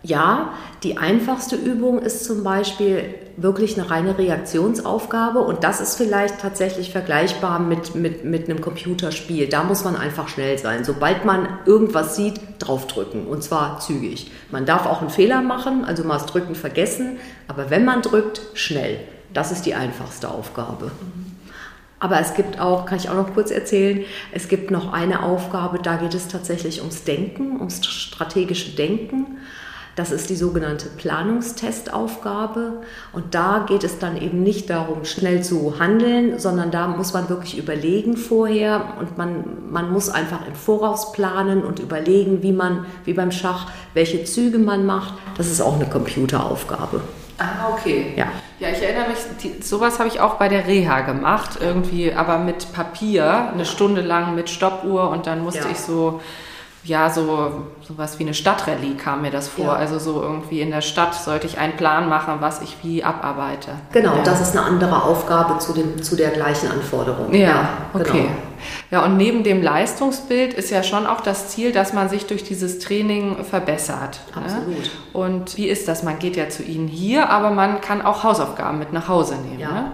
Ja, 0.01 0.53
die 0.83 0.97
einfachste 0.97 1.57
Übung 1.57 1.99
ist 1.99 2.23
zum 2.23 2.41
Beispiel 2.41 3.15
wirklich 3.35 3.77
eine 3.77 3.89
reine 3.89 4.17
Reaktionsaufgabe 4.17 5.39
und 5.39 5.65
das 5.65 5.81
ist 5.81 5.97
vielleicht 5.97 6.39
tatsächlich 6.39 6.91
vergleichbar 6.91 7.59
mit, 7.59 7.95
mit, 7.95 8.23
mit 8.23 8.49
einem 8.49 8.61
Computerspiel. 8.61 9.47
Da 9.49 9.65
muss 9.65 9.83
man 9.83 9.97
einfach 9.97 10.29
schnell 10.29 10.57
sein. 10.57 10.85
Sobald 10.85 11.25
man 11.25 11.49
irgendwas 11.65 12.15
sieht, 12.15 12.39
draufdrücken 12.59 13.27
und 13.27 13.43
zwar 13.43 13.81
zügig. 13.81 14.31
Man 14.51 14.65
darf 14.65 14.85
auch 14.85 15.01
einen 15.01 15.09
Fehler 15.09 15.41
machen, 15.41 15.83
also 15.83 16.05
mal 16.05 16.17
das 16.17 16.27
Drücken 16.27 16.55
vergessen, 16.55 17.17
aber 17.49 17.69
wenn 17.69 17.83
man 17.83 18.01
drückt, 18.01 18.41
schnell. 18.53 19.01
Das 19.33 19.51
ist 19.51 19.65
die 19.65 19.75
einfachste 19.75 20.29
Aufgabe. 20.29 20.85
Mhm. 20.85 21.28
Aber 21.99 22.19
es 22.19 22.33
gibt 22.33 22.59
auch, 22.59 22.85
kann 22.85 22.97
ich 22.97 23.09
auch 23.09 23.15
noch 23.15 23.33
kurz 23.33 23.51
erzählen, 23.51 24.05
es 24.31 24.47
gibt 24.47 24.71
noch 24.71 24.93
eine 24.93 25.23
Aufgabe, 25.23 25.79
da 25.79 25.97
geht 25.97 26.13
es 26.13 26.27
tatsächlich 26.27 26.79
ums 26.79 27.03
Denken, 27.03 27.57
ums 27.57 27.85
strategische 27.85 28.71
Denken. 28.71 29.37
Das 29.95 30.11
ist 30.11 30.29
die 30.29 30.37
sogenannte 30.37 30.87
Planungstestaufgabe. 30.87 32.83
Und 33.11 33.35
da 33.35 33.65
geht 33.67 33.83
es 33.83 33.99
dann 33.99 34.15
eben 34.15 34.43
nicht 34.43 34.69
darum, 34.69 35.03
schnell 35.03 35.43
zu 35.43 35.77
handeln, 35.77 36.39
sondern 36.39 36.71
da 36.71 36.87
muss 36.87 37.11
man 37.11 37.27
wirklich 37.27 37.57
überlegen 37.57 38.15
vorher 38.15 38.93
und 38.97 39.17
man, 39.17 39.43
man 39.69 39.91
muss 39.91 40.09
einfach 40.09 40.47
im 40.47 40.55
Voraus 40.55 41.11
planen 41.11 41.65
und 41.65 41.79
überlegen, 41.79 42.41
wie 42.43 42.53
man, 42.53 42.85
wie 43.03 43.13
beim 43.13 43.31
Schach, 43.31 43.67
welche 43.93 44.23
Züge 44.23 44.57
man 44.57 44.85
macht. 44.85 45.15
Das 45.35 45.51
ist 45.51 45.59
auch 45.59 45.75
eine 45.75 45.89
Computeraufgabe. 45.89 47.01
Ah, 47.39 47.69
okay. 47.71 48.13
Ja. 48.15 48.27
Ja, 48.59 48.69
ich 48.69 48.81
erinnere 48.83 49.09
mich, 49.09 49.19
die, 49.41 49.63
sowas 49.63 49.99
habe 49.99 50.09
ich 50.09 50.19
auch 50.19 50.35
bei 50.35 50.49
der 50.49 50.67
Reha 50.67 50.99
gemacht, 51.01 51.59
irgendwie, 51.61 52.13
aber 52.13 52.37
mit 52.37 52.73
Papier, 52.73 53.51
eine 53.53 53.65
Stunde 53.65 54.01
lang 54.01 54.35
mit 54.35 54.49
Stoppuhr 54.49 55.09
und 55.09 55.27
dann 55.27 55.43
musste 55.43 55.61
ja. 55.61 55.71
ich 55.71 55.79
so 55.79 56.19
ja, 56.83 57.09
so 57.09 57.65
sowas 57.81 58.19
wie 58.19 58.23
eine 58.23 58.33
Stadtrallye 58.33 58.95
kam 58.95 59.21
mir 59.21 59.31
das 59.31 59.47
vor. 59.47 59.65
Ja. 59.65 59.73
Also 59.73 59.99
so 59.99 60.21
irgendwie 60.21 60.61
in 60.61 60.71
der 60.71 60.81
Stadt 60.81 61.13
sollte 61.13 61.47
ich 61.47 61.57
einen 61.57 61.75
Plan 61.75 62.07
machen, 62.07 62.35
was 62.39 62.61
ich 62.61 62.77
wie 62.83 63.03
abarbeite. 63.03 63.71
Genau, 63.91 64.15
ja. 64.15 64.23
das 64.23 64.41
ist 64.41 64.55
eine 64.55 64.65
andere 64.65 65.03
Aufgabe 65.03 65.59
zu, 65.59 65.73
dem, 65.73 66.01
zu 66.01 66.15
der 66.15 66.29
gleichen 66.29 66.71
Anforderung. 66.71 67.33
Ja, 67.33 67.39
ja 67.39 67.69
okay. 67.93 68.21
Genau. 68.21 68.29
Ja, 68.91 69.05
und 69.05 69.17
neben 69.17 69.43
dem 69.43 69.61
Leistungsbild 69.61 70.53
ist 70.53 70.69
ja 70.69 70.83
schon 70.83 71.05
auch 71.05 71.21
das 71.21 71.49
Ziel, 71.49 71.71
dass 71.71 71.93
man 71.93 72.09
sich 72.09 72.25
durch 72.25 72.43
dieses 72.43 72.79
Training 72.79 73.43
verbessert. 73.43 74.19
Ne? 74.35 74.41
Absolut. 74.43 74.67
Ne? 74.67 74.89
Und 75.13 75.57
wie 75.57 75.67
ist 75.67 75.87
das? 75.87 76.03
Man 76.03 76.19
geht 76.19 76.35
ja 76.35 76.49
zu 76.49 76.63
Ihnen 76.63 76.87
hier, 76.87 77.29
aber 77.29 77.51
man 77.51 77.81
kann 77.81 78.01
auch 78.01 78.23
Hausaufgaben 78.23 78.79
mit 78.79 78.91
nach 78.93 79.07
Hause 79.07 79.35
nehmen. 79.35 79.59
Ja. 79.59 79.71
Ne? 79.71 79.91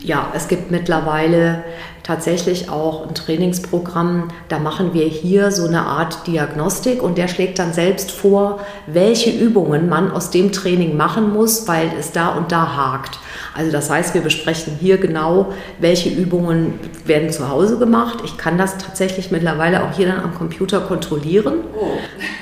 Ja, 0.00 0.30
es 0.34 0.48
gibt 0.48 0.70
mittlerweile 0.70 1.64
tatsächlich 2.08 2.70
auch 2.70 3.06
ein 3.06 3.14
Trainingsprogramm, 3.14 4.28
da 4.48 4.58
machen 4.58 4.94
wir 4.94 5.04
hier 5.04 5.50
so 5.50 5.66
eine 5.66 5.82
Art 5.82 6.26
Diagnostik 6.26 7.02
und 7.02 7.18
der 7.18 7.28
schlägt 7.28 7.58
dann 7.58 7.74
selbst 7.74 8.10
vor, 8.10 8.60
welche 8.86 9.30
Übungen 9.30 9.90
man 9.90 10.10
aus 10.10 10.30
dem 10.30 10.50
Training 10.50 10.96
machen 10.96 11.34
muss, 11.34 11.68
weil 11.68 11.90
es 11.98 12.12
da 12.12 12.28
und 12.28 12.50
da 12.50 12.76
hakt. 12.76 13.18
Also 13.54 13.72
das 13.72 13.90
heißt, 13.90 14.14
wir 14.14 14.22
besprechen 14.22 14.78
hier 14.80 14.96
genau, 14.96 15.52
welche 15.80 16.08
Übungen 16.08 16.80
werden 17.04 17.30
zu 17.30 17.50
Hause 17.50 17.78
gemacht. 17.78 18.20
Ich 18.24 18.38
kann 18.38 18.56
das 18.56 18.78
tatsächlich 18.78 19.30
mittlerweile 19.30 19.82
auch 19.82 19.92
hier 19.92 20.06
dann 20.06 20.20
am 20.20 20.34
Computer 20.34 20.80
kontrollieren. 20.80 21.56
Oh. 21.78 21.98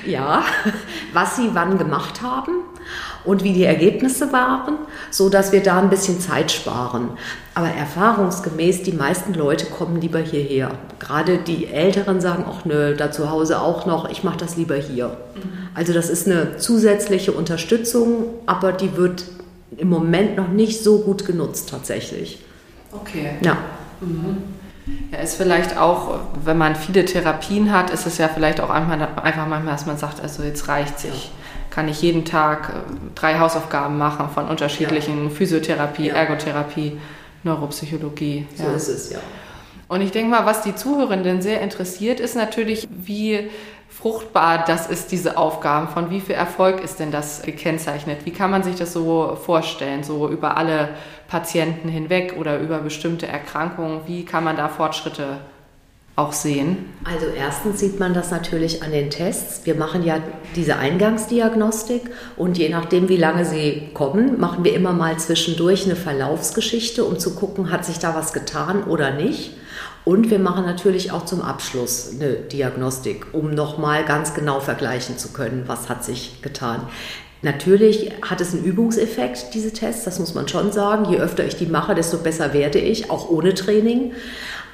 Ja, 0.06 0.44
was 1.12 1.36
sie 1.36 1.50
wann 1.54 1.78
gemacht 1.78 2.22
haben 2.22 2.52
und 3.26 3.42
wie 3.45 3.52
die 3.52 3.64
Ergebnisse 3.64 4.33
waren, 4.33 4.78
so 5.11 5.28
dass 5.28 5.52
wir 5.52 5.62
da 5.62 5.80
ein 5.80 5.90
bisschen 5.90 6.21
Zeit 6.21 6.52
sparen. 6.52 7.11
Aber 7.54 7.68
erfahrungsgemäß, 7.68 8.83
die 8.83 8.92
meisten 8.92 9.35
Leute 9.35 9.66
kommen 9.66 10.00
lieber 10.00 10.18
hierher. 10.18 10.71
Gerade 10.99 11.38
die 11.38 11.66
Älteren 11.66 12.21
sagen 12.21 12.45
auch, 12.45 12.64
nö, 12.64 12.95
da 12.95 13.11
zu 13.11 13.30
Hause 13.30 13.61
auch 13.61 13.87
noch, 13.87 14.09
ich 14.11 14.25
mache 14.25 14.38
das 14.38 14.56
lieber 14.56 14.76
hier. 14.76 15.09
Mhm. 15.09 15.68
Also 15.75 15.92
das 15.92 16.09
ist 16.09 16.26
eine 16.26 16.56
zusätzliche 16.59 17.33
Unterstützung, 17.33 18.26
aber 18.47 18.73
die 18.73 18.97
wird 18.97 19.25
im 19.76 19.88
Moment 19.88 20.37
noch 20.37 20.49
nicht 20.49 20.83
so 20.83 21.00
gut 21.00 21.26
genutzt 21.26 21.71
tatsächlich. 21.71 22.38
Okay. 22.92 23.33
Ja. 23.42 23.59
Mhm. 24.00 24.37
Ja, 25.11 25.18
ist 25.18 25.35
vielleicht 25.35 25.76
auch, 25.78 26.21
wenn 26.45 26.59
man 26.59 26.76
viele 26.76 27.04
Therapien 27.04 27.73
hat, 27.73 27.90
ist 27.90 28.06
es 28.06 28.18
ja 28.18 28.28
vielleicht 28.28 28.61
auch 28.61 28.71
einfach, 28.71 28.97
manchmal, 29.49 29.75
dass 29.75 29.85
man 29.85 29.99
sagt, 29.99 30.21
also 30.21 30.45
jetzt 30.45 30.68
reicht 30.68 31.00
sich. 31.00 31.25
Ja 31.25 31.46
kann 31.76 31.88
ich 31.88 32.00
jeden 32.00 32.25
Tag 32.25 32.71
äh, 32.71 32.73
drei 33.14 33.38
Hausaufgaben 33.38 33.99
machen 33.99 34.30
von 34.30 34.49
unterschiedlichen 34.49 35.25
ja. 35.25 35.30
Physiotherapie, 35.30 36.06
ja. 36.06 36.14
Ergotherapie, 36.14 36.99
Neuropsychologie. 37.42 38.47
So 38.54 38.68
ist 38.71 38.88
es, 38.88 39.11
ja. 39.11 39.18
Und 39.87 40.00
ich 40.00 40.11
denke 40.11 40.30
mal, 40.30 40.47
was 40.47 40.62
die 40.62 40.75
Zuhörenden 40.75 41.42
sehr 41.42 41.61
interessiert, 41.61 42.18
ist 42.18 42.35
natürlich, 42.35 42.88
wie 42.90 43.50
fruchtbar 43.90 44.64
das 44.66 44.87
ist, 44.88 45.12
diese 45.12 45.37
Aufgaben. 45.37 45.88
Von 45.88 46.09
wie 46.09 46.21
viel 46.21 46.35
Erfolg 46.35 46.83
ist 46.83 46.99
denn 46.99 47.11
das 47.11 47.42
gekennzeichnet? 47.42 48.25
Wie 48.25 48.33
kann 48.33 48.50
man 48.50 48.62
sich 48.62 48.76
das 48.76 48.95
so 48.95 49.37
vorstellen, 49.37 50.02
so 50.02 50.30
über 50.30 50.56
alle 50.56 50.88
Patienten 51.28 51.90
hinweg 51.90 52.37
oder 52.38 52.59
über 52.59 52.78
bestimmte 52.78 53.26
Erkrankungen? 53.26 54.00
Wie 54.06 54.25
kann 54.25 54.45
man 54.45 54.56
da 54.56 54.68
Fortschritte 54.68 55.40
auch 56.16 56.32
sehen? 56.32 56.78
Also 57.04 57.26
erstens 57.26 57.78
sieht 57.78 58.00
man 58.00 58.14
das 58.14 58.30
natürlich 58.30 58.82
an 58.82 58.90
den 58.90 59.11
Tests. 59.11 59.66
Wir 59.66 59.75
machen 59.75 60.02
ja 60.02 60.18
diese 60.56 60.76
Eingangsdiagnostik 60.76 62.11
und 62.37 62.56
je 62.56 62.70
nachdem, 62.70 63.11
wie 63.11 63.18
lange 63.18 63.44
sie 63.44 63.90
kommen, 63.92 64.40
machen 64.40 64.64
wir 64.64 64.75
immer 64.75 64.94
mal 64.94 65.18
zwischendurch 65.18 65.85
eine 65.85 65.94
Verlaufsgeschichte, 65.94 67.04
um 67.04 67.18
zu 67.18 67.35
gucken, 67.35 67.70
hat 67.70 67.85
sich 67.85 67.99
da 67.99 68.14
was 68.14 68.32
getan 68.32 68.85
oder 68.85 69.12
nicht. 69.12 69.52
Und 70.04 70.30
wir 70.30 70.38
machen 70.38 70.64
natürlich 70.64 71.12
auch 71.12 71.25
zum 71.25 71.42
Abschluss 71.42 72.12
eine 72.14 72.35
Diagnostik, 72.35 73.26
um 73.32 73.50
nochmal 73.50 74.04
ganz 74.04 74.35
genau 74.35 74.61
vergleichen 74.61 75.18
zu 75.18 75.32
können, 75.32 75.64
was 75.66 75.88
hat 75.88 76.04
sich 76.04 76.40
getan. 76.42 76.87
Natürlich 77.42 78.12
hat 78.23 78.40
es 78.40 78.54
einen 78.54 78.64
Übungseffekt, 78.64 79.52
diese 79.52 79.73
Tests, 79.73 80.04
das 80.04 80.18
muss 80.18 80.35
man 80.35 80.49
schon 80.49 80.73
sagen. 80.73 81.11
Je 81.11 81.18
öfter 81.18 81.44
ich 81.44 81.56
die 81.56 81.66
mache, 81.66 81.94
desto 81.94 82.18
besser 82.18 82.54
werde 82.54 82.78
ich, 82.78 83.11
auch 83.11 83.28
ohne 83.28 83.52
Training. 83.52 84.12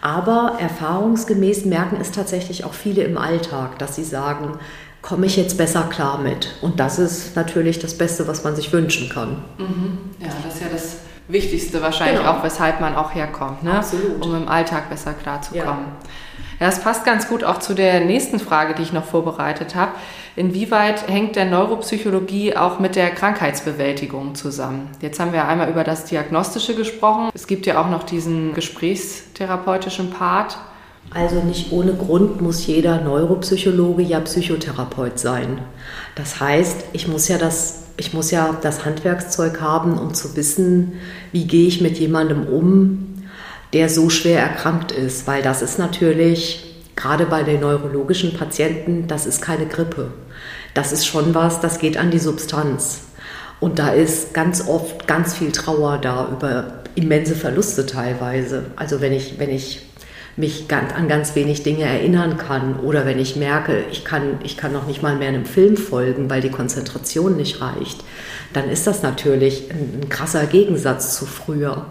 Aber 0.02 0.56
erfahrungsgemäß 0.58 1.64
merken 1.64 1.96
es 2.00 2.10
tatsächlich 2.10 2.64
auch 2.64 2.74
viele 2.74 3.04
im 3.04 3.16
Alltag, 3.16 3.78
dass 3.78 3.94
sie 3.94 4.04
sagen, 4.04 4.58
komme 5.00 5.26
ich 5.26 5.36
jetzt 5.36 5.56
besser 5.56 5.84
klar 5.84 6.18
mit. 6.18 6.56
Und 6.60 6.80
das 6.80 6.98
ist 6.98 7.36
natürlich 7.36 7.78
das 7.78 7.96
Beste, 7.96 8.26
was 8.26 8.42
man 8.42 8.56
sich 8.56 8.72
wünschen 8.72 9.08
kann. 9.08 9.44
Mhm. 9.58 9.98
Ja, 10.20 10.28
das 10.44 10.54
ist 10.56 10.62
ja 10.62 10.68
das 10.70 10.96
Wichtigste 11.28 11.80
wahrscheinlich 11.80 12.18
genau. 12.18 12.32
auch, 12.32 12.44
weshalb 12.44 12.80
man 12.80 12.96
auch 12.96 13.14
herkommt, 13.14 13.62
ne? 13.62 13.74
Absolut. 13.74 14.26
um 14.26 14.34
im 14.34 14.48
Alltag 14.48 14.90
besser 14.90 15.12
klarzukommen. 15.14 15.84
Ja. 15.86 16.08
Ja, 16.60 16.66
das 16.66 16.80
passt 16.80 17.04
ganz 17.04 17.28
gut 17.28 17.42
auch 17.42 17.58
zu 17.58 17.74
der 17.74 18.04
nächsten 18.04 18.38
Frage, 18.38 18.74
die 18.74 18.82
ich 18.82 18.92
noch 18.92 19.04
vorbereitet 19.04 19.74
habe. 19.74 19.92
Inwieweit 20.34 21.08
hängt 21.08 21.36
der 21.36 21.44
Neuropsychologie 21.44 22.56
auch 22.56 22.78
mit 22.78 22.96
der 22.96 23.10
Krankheitsbewältigung 23.10 24.34
zusammen? 24.34 24.88
Jetzt 25.02 25.20
haben 25.20 25.32
wir 25.34 25.46
einmal 25.46 25.68
über 25.68 25.84
das 25.84 26.06
Diagnostische 26.06 26.74
gesprochen. 26.74 27.28
Es 27.34 27.46
gibt 27.46 27.66
ja 27.66 27.82
auch 27.82 27.90
noch 27.90 28.02
diesen 28.04 28.54
gesprächstherapeutischen 28.54 30.10
Part. 30.10 30.56
Also 31.10 31.42
nicht 31.42 31.72
ohne 31.72 31.92
Grund 31.92 32.40
muss 32.40 32.66
jeder 32.66 33.02
Neuropsychologe 33.02 34.02
ja 34.02 34.20
Psychotherapeut 34.20 35.18
sein. 35.18 35.58
Das 36.14 36.40
heißt, 36.40 36.84
ich 36.94 37.08
muss 37.08 37.28
ja 37.28 37.36
das, 37.36 37.82
ich 37.98 38.14
muss 38.14 38.30
ja 38.30 38.56
das 38.62 38.86
Handwerkszeug 38.86 39.60
haben, 39.60 39.98
um 39.98 40.14
zu 40.14 40.34
wissen, 40.36 40.94
wie 41.30 41.46
gehe 41.46 41.68
ich 41.68 41.82
mit 41.82 41.98
jemandem 41.98 42.46
um, 42.46 43.26
der 43.74 43.90
so 43.90 44.08
schwer 44.08 44.40
erkrankt 44.40 44.92
ist, 44.92 45.26
weil 45.26 45.42
das 45.42 45.60
ist 45.60 45.78
natürlich 45.78 46.71
gerade 47.02 47.26
bei 47.26 47.42
den 47.42 47.60
neurologischen 47.60 48.32
Patienten, 48.32 49.08
das 49.08 49.26
ist 49.26 49.42
keine 49.42 49.66
Grippe. 49.66 50.12
Das 50.72 50.92
ist 50.92 51.04
schon 51.04 51.34
was, 51.34 51.60
das 51.60 51.80
geht 51.80 51.96
an 51.96 52.12
die 52.12 52.20
Substanz. 52.20 53.00
Und 53.58 53.78
da 53.80 53.88
ist 53.88 54.34
ganz 54.34 54.68
oft 54.68 55.08
ganz 55.08 55.34
viel 55.34 55.50
Trauer 55.50 55.98
da 55.98 56.28
über 56.30 56.82
immense 56.94 57.34
Verluste 57.34 57.86
teilweise. 57.86 58.66
Also 58.76 59.00
wenn 59.00 59.12
ich, 59.12 59.38
wenn 59.38 59.50
ich 59.50 59.82
mich 60.36 60.66
an 60.70 61.08
ganz 61.08 61.34
wenig 61.34 61.64
Dinge 61.64 61.84
erinnern 61.84 62.36
kann 62.36 62.78
oder 62.80 63.04
wenn 63.04 63.18
ich 63.18 63.34
merke, 63.36 63.84
ich 63.90 64.04
kann, 64.04 64.38
ich 64.44 64.56
kann 64.56 64.72
noch 64.72 64.86
nicht 64.86 65.02
mal 65.02 65.16
mehr 65.16 65.28
einem 65.28 65.44
Film 65.44 65.76
folgen, 65.76 66.30
weil 66.30 66.40
die 66.40 66.50
Konzentration 66.50 67.36
nicht 67.36 67.60
reicht, 67.60 68.04
dann 68.52 68.70
ist 68.70 68.86
das 68.86 69.02
natürlich 69.02 69.70
ein, 69.70 70.02
ein 70.02 70.08
krasser 70.08 70.46
Gegensatz 70.46 71.16
zu 71.16 71.26
früher. 71.26 71.86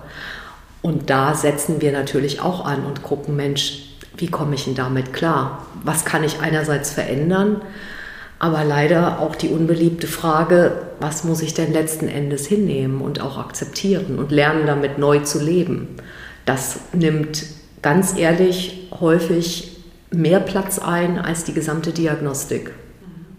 Und 0.82 1.10
da 1.10 1.36
setzen 1.36 1.82
wir 1.82 1.91
natürlich 1.91 2.39
auch 2.39 2.65
an 2.65 2.86
und 2.86 3.03
gucken, 3.03 3.36
Mensch, 3.36 3.81
wie 4.18 4.27
komme 4.27 4.56
ich 4.56 4.65
denn 4.65 4.75
damit 4.75 5.13
klar? 5.13 5.65
Was 5.84 6.06
kann 6.06 6.24
ich 6.24 6.41
einerseits 6.41 6.91
verändern? 6.91 7.62
Aber 8.39 8.63
leider 8.63 9.20
auch 9.20 9.36
die 9.36 9.50
unbeliebte 9.50 10.08
Frage, 10.08 10.82
was 11.00 11.24
muss 11.24 11.41
ich 11.41 11.53
denn 11.53 11.72
letzten 11.72 12.08
Endes 12.08 12.48
hinnehmen 12.48 13.01
und 13.01 13.22
auch 13.22 13.38
akzeptieren 13.38 14.18
und 14.18 14.32
lernen, 14.32 14.65
damit 14.65 14.98
neu 14.98 15.20
zu 15.20 15.39
leben? 15.39 15.88
Das 16.46 16.80
nimmt 16.91 17.46
ganz 17.82 18.18
ehrlich 18.18 18.89
häufig 19.00 19.77
mehr 20.12 20.39
Platz 20.39 20.80
ein 20.80 21.20
als 21.20 21.44
die 21.44 21.53
gesamte 21.53 21.91
Diagnostik. 21.91 22.72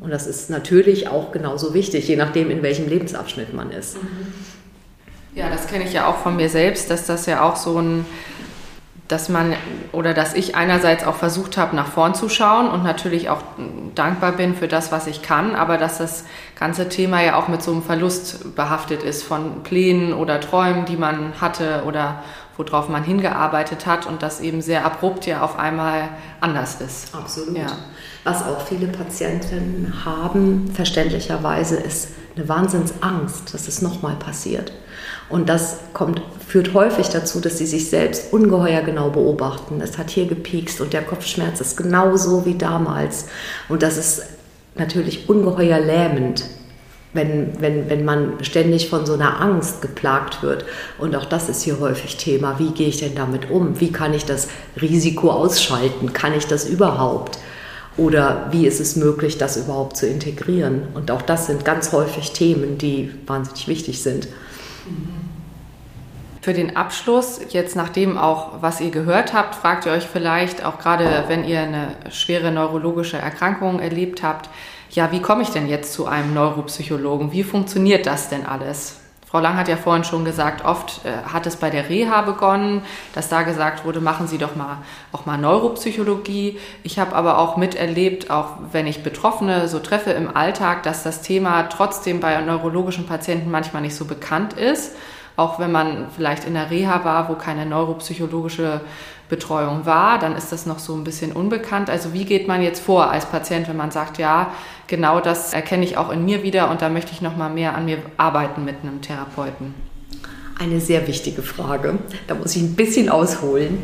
Und 0.00 0.10
das 0.10 0.26
ist 0.26 0.50
natürlich 0.50 1.08
auch 1.08 1.30
genauso 1.30 1.74
wichtig, 1.74 2.08
je 2.08 2.16
nachdem, 2.16 2.50
in 2.50 2.62
welchem 2.62 2.88
Lebensabschnitt 2.88 3.54
man 3.54 3.70
ist. 3.70 4.02
Mhm. 4.02 4.08
Ja, 5.34 5.48
das 5.48 5.66
kenne 5.66 5.84
ich 5.84 5.92
ja 5.92 6.06
auch 6.08 6.18
von 6.18 6.36
mir 6.36 6.48
selbst, 6.48 6.90
dass 6.90 7.06
das 7.06 7.26
ja 7.26 7.42
auch 7.42 7.56
so 7.56 7.78
ein, 7.78 8.04
dass 9.12 9.28
man 9.28 9.54
oder 9.92 10.14
dass 10.14 10.32
ich 10.32 10.56
einerseits 10.56 11.04
auch 11.04 11.16
versucht 11.16 11.58
habe, 11.58 11.76
nach 11.76 11.86
vorn 11.86 12.14
zu 12.14 12.28
schauen 12.30 12.68
und 12.68 12.82
natürlich 12.82 13.28
auch 13.28 13.42
dankbar 13.94 14.32
bin 14.32 14.54
für 14.56 14.68
das, 14.68 14.90
was 14.90 15.06
ich 15.06 15.20
kann, 15.20 15.54
aber 15.54 15.76
dass 15.76 15.98
das 15.98 16.24
ganze 16.58 16.88
Thema 16.88 17.22
ja 17.22 17.36
auch 17.36 17.46
mit 17.46 17.62
so 17.62 17.72
einem 17.72 17.82
Verlust 17.82 18.56
behaftet 18.56 19.02
ist 19.02 19.22
von 19.22 19.62
Plänen 19.62 20.14
oder 20.14 20.40
Träumen, 20.40 20.86
die 20.86 20.96
man 20.96 21.40
hatte 21.40 21.82
oder 21.86 22.22
worauf 22.56 22.88
man 22.88 23.04
hingearbeitet 23.04 23.86
hat 23.86 24.06
und 24.06 24.22
das 24.22 24.40
eben 24.40 24.62
sehr 24.62 24.84
abrupt 24.84 25.26
ja 25.26 25.42
auf 25.42 25.58
einmal 25.58 26.08
anders 26.40 26.80
ist. 26.80 27.14
Absolut. 27.14 27.56
Ja. 27.56 27.66
Was 28.24 28.42
auch 28.46 28.60
viele 28.62 28.86
Patienten 28.86 29.92
haben, 30.04 30.70
verständlicherweise, 30.72 31.76
ist 31.76 32.08
eine 32.36 32.48
Wahnsinnsangst, 32.48 33.52
dass 33.52 33.68
es 33.68 33.82
nochmal 33.82 34.16
passiert. 34.16 34.72
Und 35.32 35.48
das 35.48 35.78
kommt, 35.94 36.20
führt 36.46 36.74
häufig 36.74 37.08
dazu, 37.08 37.40
dass 37.40 37.56
sie 37.56 37.64
sich 37.64 37.88
selbst 37.88 38.34
ungeheuer 38.34 38.82
genau 38.82 39.08
beobachten. 39.08 39.80
Es 39.80 39.96
hat 39.96 40.10
hier 40.10 40.26
gepiekst 40.26 40.82
und 40.82 40.92
der 40.92 41.00
Kopfschmerz 41.00 41.58
ist 41.62 41.78
genauso 41.78 42.44
wie 42.44 42.54
damals. 42.54 43.28
Und 43.70 43.82
das 43.82 43.96
ist 43.96 44.24
natürlich 44.74 45.30
ungeheuer 45.30 45.80
lähmend, 45.80 46.44
wenn, 47.14 47.58
wenn, 47.60 47.88
wenn 47.88 48.04
man 48.04 48.44
ständig 48.44 48.90
von 48.90 49.06
so 49.06 49.14
einer 49.14 49.40
Angst 49.40 49.80
geplagt 49.80 50.42
wird. 50.42 50.66
Und 50.98 51.16
auch 51.16 51.24
das 51.24 51.48
ist 51.48 51.62
hier 51.62 51.80
häufig 51.80 52.18
Thema. 52.18 52.58
Wie 52.58 52.72
gehe 52.72 52.88
ich 52.88 52.98
denn 52.98 53.14
damit 53.14 53.50
um? 53.50 53.80
Wie 53.80 53.90
kann 53.90 54.12
ich 54.12 54.26
das 54.26 54.48
Risiko 54.80 55.30
ausschalten? 55.30 56.12
Kann 56.12 56.34
ich 56.34 56.46
das 56.46 56.68
überhaupt? 56.68 57.38
Oder 57.96 58.48
wie 58.50 58.66
ist 58.66 58.80
es 58.80 58.96
möglich, 58.96 59.38
das 59.38 59.56
überhaupt 59.56 59.96
zu 59.96 60.06
integrieren? 60.06 60.88
Und 60.92 61.10
auch 61.10 61.22
das 61.22 61.46
sind 61.46 61.64
ganz 61.64 61.92
häufig 61.92 62.32
Themen, 62.32 62.76
die 62.76 63.10
wahnsinnig 63.26 63.66
wichtig 63.66 64.02
sind. 64.02 64.28
Für 66.40 66.52
den 66.52 66.76
Abschluss, 66.76 67.40
jetzt 67.50 67.76
nachdem 67.76 68.18
auch, 68.18 68.62
was 68.62 68.80
ihr 68.80 68.90
gehört 68.90 69.32
habt, 69.32 69.54
fragt 69.54 69.86
ihr 69.86 69.92
euch 69.92 70.06
vielleicht, 70.06 70.64
auch 70.64 70.78
gerade 70.78 71.24
wenn 71.28 71.44
ihr 71.44 71.60
eine 71.60 71.94
schwere 72.10 72.50
neurologische 72.50 73.16
Erkrankung 73.16 73.78
erlebt 73.78 74.24
habt, 74.24 74.50
ja, 74.90 75.12
wie 75.12 75.22
komme 75.22 75.42
ich 75.42 75.50
denn 75.50 75.68
jetzt 75.68 75.92
zu 75.92 76.06
einem 76.06 76.34
Neuropsychologen? 76.34 77.32
Wie 77.32 77.44
funktioniert 77.44 78.06
das 78.06 78.28
denn 78.28 78.44
alles? 78.44 79.01
Frau 79.32 79.40
Lang 79.40 79.56
hat 79.56 79.66
ja 79.66 79.78
vorhin 79.78 80.04
schon 80.04 80.26
gesagt, 80.26 80.62
oft 80.62 81.06
äh, 81.06 81.26
hat 81.32 81.46
es 81.46 81.56
bei 81.56 81.70
der 81.70 81.88
Reha 81.88 82.20
begonnen, 82.20 82.82
dass 83.14 83.30
da 83.30 83.44
gesagt 83.44 83.86
wurde, 83.86 83.98
machen 83.98 84.26
Sie 84.26 84.36
doch 84.36 84.56
mal 84.56 84.76
auch 85.10 85.24
mal 85.24 85.38
Neuropsychologie. 85.38 86.58
Ich 86.82 86.98
habe 86.98 87.16
aber 87.16 87.38
auch 87.38 87.56
miterlebt, 87.56 88.30
auch 88.30 88.56
wenn 88.72 88.86
ich 88.86 89.02
Betroffene 89.02 89.68
so 89.68 89.78
treffe 89.78 90.10
im 90.10 90.36
Alltag, 90.36 90.82
dass 90.82 91.02
das 91.02 91.22
Thema 91.22 91.62
trotzdem 91.62 92.20
bei 92.20 92.38
neurologischen 92.42 93.06
Patienten 93.06 93.50
manchmal 93.50 93.80
nicht 93.80 93.96
so 93.96 94.04
bekannt 94.04 94.52
ist. 94.52 94.96
Auch 95.36 95.58
wenn 95.58 95.72
man 95.72 96.08
vielleicht 96.14 96.44
in 96.44 96.52
der 96.52 96.70
Reha 96.70 97.02
war, 97.02 97.30
wo 97.30 97.34
keine 97.34 97.64
neuropsychologische 97.64 98.82
Betreuung 99.32 99.86
war, 99.86 100.18
dann 100.18 100.36
ist 100.36 100.52
das 100.52 100.66
noch 100.66 100.78
so 100.78 100.94
ein 100.94 101.04
bisschen 101.04 101.32
unbekannt. 101.32 101.88
Also 101.88 102.12
wie 102.12 102.26
geht 102.26 102.48
man 102.48 102.60
jetzt 102.60 102.80
vor 102.80 103.10
als 103.10 103.24
Patient, 103.24 103.66
wenn 103.66 103.78
man 103.78 103.90
sagt, 103.90 104.18
ja, 104.18 104.52
genau 104.88 105.20
das 105.20 105.54
erkenne 105.54 105.86
ich 105.86 105.96
auch 105.96 106.10
in 106.10 106.26
mir 106.26 106.42
wieder 106.42 106.70
und 106.70 106.82
da 106.82 106.90
möchte 106.90 107.12
ich 107.12 107.22
noch 107.22 107.34
mal 107.34 107.48
mehr 107.48 107.74
an 107.74 107.86
mir 107.86 107.96
arbeiten 108.18 108.62
mit 108.66 108.76
einem 108.82 109.00
Therapeuten? 109.00 109.72
Eine 110.60 110.80
sehr 110.80 111.06
wichtige 111.06 111.40
Frage. 111.40 111.98
Da 112.26 112.34
muss 112.34 112.54
ich 112.54 112.62
ein 112.62 112.74
bisschen 112.74 113.08
ausholen. 113.08 113.82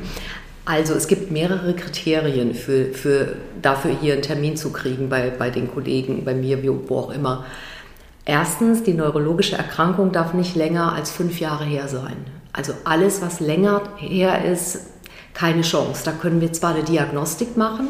Also 0.66 0.92
es 0.92 1.08
gibt 1.08 1.30
mehrere 1.30 1.72
Kriterien 1.72 2.52
für, 2.52 2.92
für 2.92 3.36
dafür 3.62 3.92
hier 3.98 4.12
einen 4.12 4.22
Termin 4.22 4.54
zu 4.54 4.70
kriegen 4.70 5.08
bei, 5.08 5.30
bei 5.30 5.48
den 5.48 5.72
Kollegen, 5.72 6.26
bei 6.26 6.34
mir, 6.34 6.62
wo 6.88 6.98
auch 6.98 7.10
immer. 7.10 7.46
Erstens, 8.26 8.82
die 8.82 8.92
neurologische 8.92 9.56
Erkrankung 9.56 10.12
darf 10.12 10.34
nicht 10.34 10.56
länger 10.56 10.92
als 10.92 11.10
fünf 11.10 11.40
Jahre 11.40 11.64
her 11.64 11.88
sein. 11.88 12.18
Also 12.52 12.74
alles, 12.84 13.22
was 13.22 13.40
länger 13.40 13.80
her 13.96 14.44
ist, 14.44 14.88
keine 15.38 15.62
Chance. 15.62 16.02
Da 16.04 16.12
können 16.12 16.40
wir 16.40 16.52
zwar 16.52 16.74
eine 16.74 16.82
Diagnostik 16.82 17.56
machen, 17.56 17.88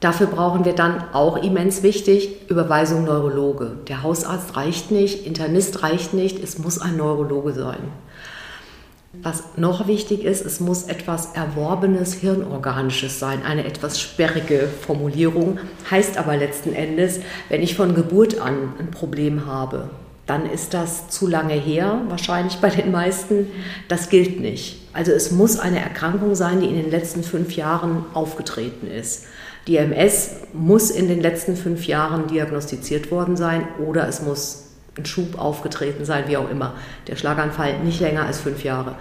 dafür 0.00 0.26
brauchen 0.26 0.64
wir 0.64 0.74
dann 0.74 1.02
auch 1.12 1.42
immens 1.42 1.82
wichtig 1.82 2.50
Überweisung 2.50 3.04
Neurologe. 3.04 3.76
Der 3.88 4.02
Hausarzt 4.02 4.54
reicht 4.56 4.90
nicht, 4.90 5.26
Internist 5.26 5.82
reicht 5.82 6.12
nicht, 6.12 6.42
es 6.42 6.58
muss 6.58 6.78
ein 6.78 6.96
Neurologe 6.96 7.54
sein. 7.54 7.80
Was 9.22 9.44
noch 9.56 9.86
wichtig 9.88 10.24
ist, 10.24 10.44
es 10.44 10.58
muss 10.58 10.84
etwas 10.84 11.34
Erworbenes 11.34 12.14
Hirnorganisches 12.14 13.18
sein, 13.18 13.42
eine 13.44 13.64
etwas 13.64 14.00
sperrige 14.00 14.68
Formulierung, 14.86 15.58
heißt 15.90 16.16
aber 16.16 16.36
letzten 16.36 16.72
Endes, 16.72 17.20
wenn 17.50 17.62
ich 17.62 17.74
von 17.74 17.94
Geburt 17.94 18.40
an 18.40 18.72
ein 18.78 18.90
Problem 18.90 19.46
habe, 19.46 19.90
dann 20.26 20.48
ist 20.48 20.72
das 20.72 21.08
zu 21.08 21.26
lange 21.26 21.54
her, 21.54 22.02
wahrscheinlich 22.08 22.56
bei 22.58 22.70
den 22.70 22.92
meisten. 22.92 23.48
Das 23.88 24.08
gilt 24.08 24.40
nicht. 24.40 24.88
Also 24.92 25.10
es 25.12 25.32
muss 25.32 25.58
eine 25.58 25.80
Erkrankung 25.80 26.34
sein, 26.34 26.60
die 26.60 26.66
in 26.66 26.76
den 26.76 26.90
letzten 26.90 27.22
fünf 27.22 27.56
Jahren 27.56 28.04
aufgetreten 28.14 28.88
ist. 28.88 29.26
Die 29.66 29.76
MS 29.76 30.36
muss 30.52 30.90
in 30.90 31.08
den 31.08 31.20
letzten 31.20 31.56
fünf 31.56 31.86
Jahren 31.86 32.26
diagnostiziert 32.26 33.10
worden 33.10 33.36
sein 33.36 33.66
oder 33.84 34.08
es 34.08 34.22
muss 34.22 34.70
ein 34.96 35.06
Schub 35.06 35.38
aufgetreten 35.38 36.04
sein, 36.04 36.24
wie 36.26 36.36
auch 36.36 36.50
immer. 36.50 36.74
Der 37.06 37.16
Schlaganfall 37.16 37.80
nicht 37.80 38.00
länger 38.00 38.26
als 38.26 38.40
fünf 38.40 38.64
Jahre. 38.64 38.96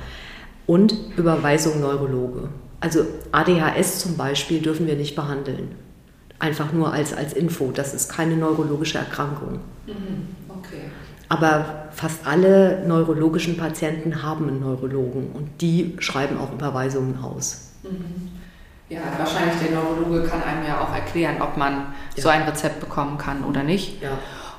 Und 0.66 0.94
Überweisung 1.18 1.82
Neurologe. 1.82 2.50
Also 2.80 3.06
ADHS 3.32 4.00
zum 4.00 4.18
Beispiel 4.18 4.62
dürfen 4.62 4.88
wir 4.88 4.96
nicht 4.96 5.16
behandeln. 5.16 5.76
Einfach 6.40 6.72
nur 6.74 6.94
als, 6.94 7.14
als 7.14 7.34
Info. 7.34 7.72
Das 7.72 7.94
ist 7.94 8.10
keine 8.10 8.36
neurologische 8.36 8.98
Erkrankung. 8.98 9.60
Mhm. 9.86 10.28
Okay. 10.50 10.90
Aber 11.32 11.88
fast 11.92 12.28
alle 12.28 12.84
neurologischen 12.86 13.56
Patienten 13.58 14.22
haben 14.22 14.50
einen 14.50 14.60
Neurologen 14.60 15.32
und 15.34 15.62
die 15.62 15.96
schreiben 16.00 16.38
auch 16.38 16.52
Überweisungen 16.52 17.24
aus. 17.24 17.72
Mhm. 17.84 18.30
Ja, 18.90 19.00
wahrscheinlich 19.18 19.56
der 19.66 19.78
Neurologe 19.78 20.28
kann 20.28 20.44
einem 20.44 20.68
ja 20.68 20.82
auch 20.82 20.94
erklären, 20.94 21.36
ob 21.40 21.56
man 21.56 21.94
ja. 22.18 22.24
so 22.24 22.28
ein 22.28 22.42
Rezept 22.42 22.82
bekommen 22.82 23.18
kann 23.18 23.46
oder 23.46 23.64
nicht. 23.64 24.02
Ja. 24.02 24.10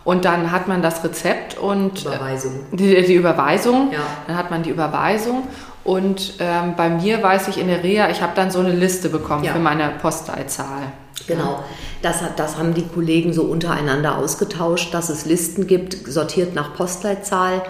Und 0.05 0.25
dann 0.25 0.51
hat 0.51 0.67
man 0.67 0.81
das 0.81 1.05
Rezept 1.05 1.59
und 1.59 2.07
Überweisung. 2.07 2.53
Die, 2.73 3.03
die 3.03 3.15
Überweisung. 3.15 3.93
Ja. 3.93 4.01
Dann 4.27 4.37
hat 4.37 4.51
man 4.51 4.63
die 4.63 4.71
Überweisung. 4.71 5.47
Und 5.85 6.35
ähm, 6.39 6.75
bei 6.75 6.89
mir 6.89 7.23
weiß 7.23 7.49
ich 7.49 7.59
in 7.59 7.69
der 7.69 7.83
Reha, 7.85 8.09
ich 8.09 8.23
habe 8.23 8.33
dann 8.35 8.51
so 8.51 8.61
eine 8.61 8.73
Liste 8.73 9.11
bekommen 9.11 9.45
ja. 9.45 9.53
für 9.53 9.59
meine 9.59 9.91
Postleitzahl. 10.01 10.93
Genau, 11.27 11.63
das, 12.03 12.21
das 12.37 12.57
haben 12.59 12.75
die 12.75 12.87
Kollegen 12.87 13.33
so 13.33 13.43
untereinander 13.43 14.19
ausgetauscht, 14.19 14.93
dass 14.93 15.09
es 15.09 15.25
Listen 15.25 15.67
gibt, 15.67 15.95
sortiert 16.07 16.55
nach 16.55 16.75
Postleitzahl. 16.75 17.63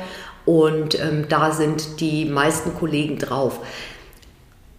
Und 0.44 0.98
ähm, 1.00 1.26
da 1.28 1.52
sind 1.52 2.00
die 2.00 2.24
meisten 2.24 2.74
Kollegen 2.74 3.18
drauf. 3.18 3.60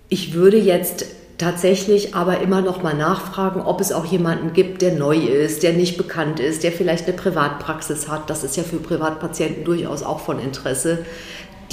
Ich 0.09 0.33
würde 0.33 0.57
jetzt 0.57 1.05
tatsächlich 1.37 2.15
aber 2.15 2.39
immer 2.41 2.61
noch 2.61 2.83
mal 2.83 2.93
nachfragen, 2.93 3.61
ob 3.61 3.81
es 3.81 3.91
auch 3.91 4.05
jemanden 4.05 4.53
gibt, 4.53 4.81
der 4.81 4.93
neu 4.93 5.17
ist, 5.17 5.63
der 5.63 5.73
nicht 5.73 5.97
bekannt 5.97 6.39
ist, 6.39 6.63
der 6.63 6.71
vielleicht 6.71 7.07
eine 7.07 7.17
Privatpraxis 7.17 8.07
hat. 8.07 8.29
Das 8.29 8.43
ist 8.43 8.55
ja 8.55 8.63
für 8.63 8.77
Privatpatienten 8.77 9.63
durchaus 9.63 10.03
auch 10.03 10.19
von 10.19 10.39
Interesse. 10.39 11.05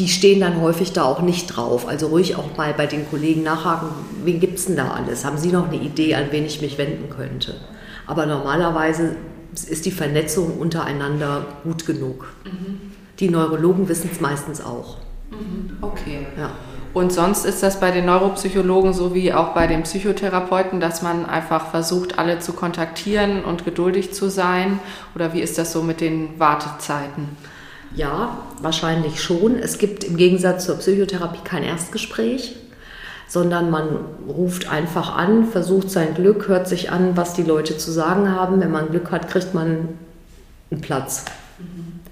Die 0.00 0.08
stehen 0.08 0.40
dann 0.40 0.62
häufig 0.62 0.94
da 0.94 1.04
auch 1.04 1.20
nicht 1.20 1.48
drauf. 1.48 1.86
Also 1.86 2.06
ruhig 2.06 2.34
auch 2.34 2.56
mal 2.56 2.72
bei 2.72 2.86
den 2.86 3.06
Kollegen 3.10 3.42
nachhaken, 3.42 3.88
wen 4.24 4.40
gibt 4.40 4.58
es 4.58 4.64
denn 4.64 4.76
da 4.76 4.92
alles? 4.92 5.26
Haben 5.26 5.36
Sie 5.36 5.52
noch 5.52 5.68
eine 5.68 5.76
Idee, 5.76 6.14
an 6.14 6.28
wen 6.30 6.46
ich 6.46 6.62
mich 6.62 6.78
wenden 6.78 7.10
könnte? 7.10 7.56
Aber 8.06 8.24
normalerweise 8.24 9.16
ist 9.68 9.84
die 9.84 9.90
Vernetzung 9.90 10.58
untereinander 10.58 11.44
gut 11.64 11.84
genug. 11.84 12.32
Mhm. 12.46 12.80
Die 13.18 13.28
Neurologen 13.28 13.90
wissen 13.90 14.08
es 14.10 14.22
meistens 14.22 14.64
auch. 14.64 14.96
Mhm. 15.30 15.76
Okay. 15.82 16.26
Ja. 16.38 16.52
Und 16.94 17.12
sonst 17.12 17.44
ist 17.44 17.62
das 17.62 17.78
bei 17.78 17.90
den 17.90 18.06
Neuropsychologen 18.06 18.94
sowie 18.94 19.34
auch 19.34 19.48
bei 19.52 19.66
den 19.66 19.82
Psychotherapeuten, 19.82 20.80
dass 20.80 21.02
man 21.02 21.26
einfach 21.26 21.66
versucht, 21.70 22.18
alle 22.18 22.38
zu 22.38 22.54
kontaktieren 22.54 23.44
und 23.44 23.66
geduldig 23.66 24.14
zu 24.14 24.30
sein? 24.30 24.80
Oder 25.14 25.34
wie 25.34 25.42
ist 25.42 25.58
das 25.58 25.72
so 25.72 25.82
mit 25.82 26.00
den 26.00 26.40
Wartezeiten? 26.40 27.36
Ja, 27.94 28.38
wahrscheinlich 28.61 29.22
schon. 29.22 29.59
Es 29.59 29.79
gibt 29.79 30.05
im 30.05 30.16
Gegensatz 30.16 30.66
zur 30.66 30.76
Psychotherapie 30.76 31.40
kein 31.42 31.62
Erstgespräch, 31.62 32.57
sondern 33.26 33.70
man 33.70 33.88
ruft 34.29 34.70
einfach 34.70 35.16
an, 35.16 35.46
versucht 35.46 35.90
sein 35.90 36.14
Glück, 36.14 36.48
hört 36.48 36.68
sich 36.68 36.90
an, 36.90 37.16
was 37.16 37.35
die 37.35 37.42
Leute 37.42 37.79
zu 37.79 37.90
sagen 37.90 38.31
haben. 38.31 38.61
Wenn 38.61 38.70
man 38.70 38.90
Glück 38.90 39.11
hat, 39.11 39.29
kriegt 39.29 39.55
man 39.55 39.88
einen 40.70 40.81
Platz 40.81 41.24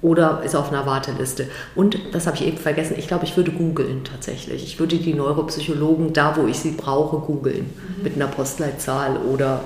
oder 0.01 0.43
ist 0.45 0.55
auf 0.55 0.71
einer 0.71 0.87
Warteliste. 0.87 1.49
Und, 1.75 1.99
das 2.13 2.27
habe 2.27 2.37
ich 2.37 2.47
eben 2.47 2.59
vergessen, 2.59 2.95
ich 2.97 3.09
glaube, 3.09 3.25
ich 3.25 3.37
würde 3.37 3.51
googeln 3.51 4.05
tatsächlich. 4.05 4.63
Ich 4.63 4.79
würde 4.79 4.97
die 4.97 5.15
Neuropsychologen 5.15 6.13
da, 6.13 6.37
wo 6.37 6.47
ich 6.47 6.59
sie 6.59 6.73
brauche, 6.73 7.19
googeln. 7.19 7.71
Mhm. 7.97 8.03
Mit 8.03 8.17
einer 8.17 8.29
Postleitzahl 8.29 9.17
oder 9.17 9.61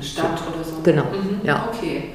Stadt 0.00 0.42
oder 0.52 0.64
so. 0.64 0.82
Genau, 0.82 1.04
mhm. 1.04 1.40
ja. 1.44 1.68
Okay. 1.72 2.10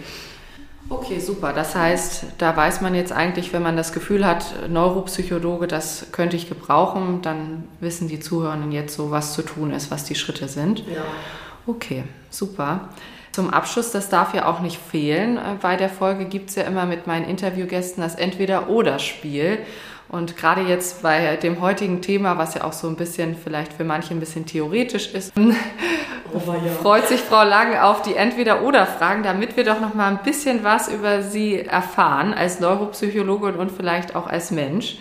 Okay, 0.92 1.20
super. 1.20 1.54
Das 1.54 1.74
heißt, 1.74 2.26
da 2.38 2.56
weiß 2.56 2.82
man 2.82 2.94
jetzt 2.96 3.14
eigentlich, 3.14 3.54
wenn 3.54 3.64
man 3.64 3.78
das 3.78 3.94
Gefühl 3.94 4.26
hat, 4.26 4.68
Neuropsychologe, 4.68 5.66
das 5.66 6.08
könnte 6.12 6.36
ich 6.36 6.50
gebrauchen, 6.50 7.22
dann 7.22 7.64
wissen 7.80 8.10
die 8.10 8.20
Zuhörenden 8.20 8.74
jetzt 8.74 8.96
so, 8.96 9.10
was 9.10 9.34
zu 9.34 9.42
tun 9.42 9.72
ist, 9.72 9.90
was 9.90 10.04
die 10.04 10.16
Schritte 10.16 10.50
sind. 10.50 10.80
Ja. 10.80 11.04
Okay, 11.66 12.04
super. 12.30 12.90
Zum 13.32 13.50
Abschluss, 13.50 13.92
das 13.92 14.10
darf 14.10 14.34
ja 14.34 14.46
auch 14.46 14.60
nicht 14.60 14.78
fehlen. 14.78 15.38
Äh, 15.38 15.56
bei 15.62 15.78
der 15.78 15.90
Folge 15.90 16.26
gibt 16.26 16.50
es 16.50 16.58
ja 16.58 16.64
immer 16.64 16.86
mit 16.86 17.08
meinen 17.08 17.24
Interviewgästen 17.24 18.04
das 18.04 18.16
Entweder-Oder-Spiel. 18.16 19.60
Und 20.12 20.36
gerade 20.36 20.64
jetzt 20.64 21.04
bei 21.04 21.38
dem 21.38 21.62
heutigen 21.62 22.02
Thema, 22.02 22.38
was 22.38 22.54
ja 22.54 22.66
auch 22.66 22.74
so 22.74 22.90
ein 22.90 22.98
bisschen 22.98 23.34
vielleicht 23.34 23.72
für 23.72 23.86
manche 23.86 24.14
ein 24.14 24.20
bisschen 24.20 24.46
theoretisch 24.46 25.14
ist, 25.14 25.32
oh, 25.38 26.42
ja. 26.46 26.72
freut 26.82 27.08
sich 27.08 27.22
Frau 27.22 27.46
Lang 27.46 27.78
auf 27.78 28.02
die 28.02 28.16
Entweder-Oder-Fragen, 28.16 29.24
damit 29.24 29.56
wir 29.56 29.64
doch 29.64 29.80
noch 29.80 29.94
mal 29.94 30.10
ein 30.10 30.22
bisschen 30.22 30.66
was 30.66 30.90
über 30.90 31.22
Sie 31.22 31.62
erfahren 31.62 32.34
als 32.34 32.60
Neuropsychologin 32.60 33.56
und 33.56 33.72
vielleicht 33.72 34.14
auch 34.14 34.28
als 34.28 34.52
Mensch. 34.52 34.98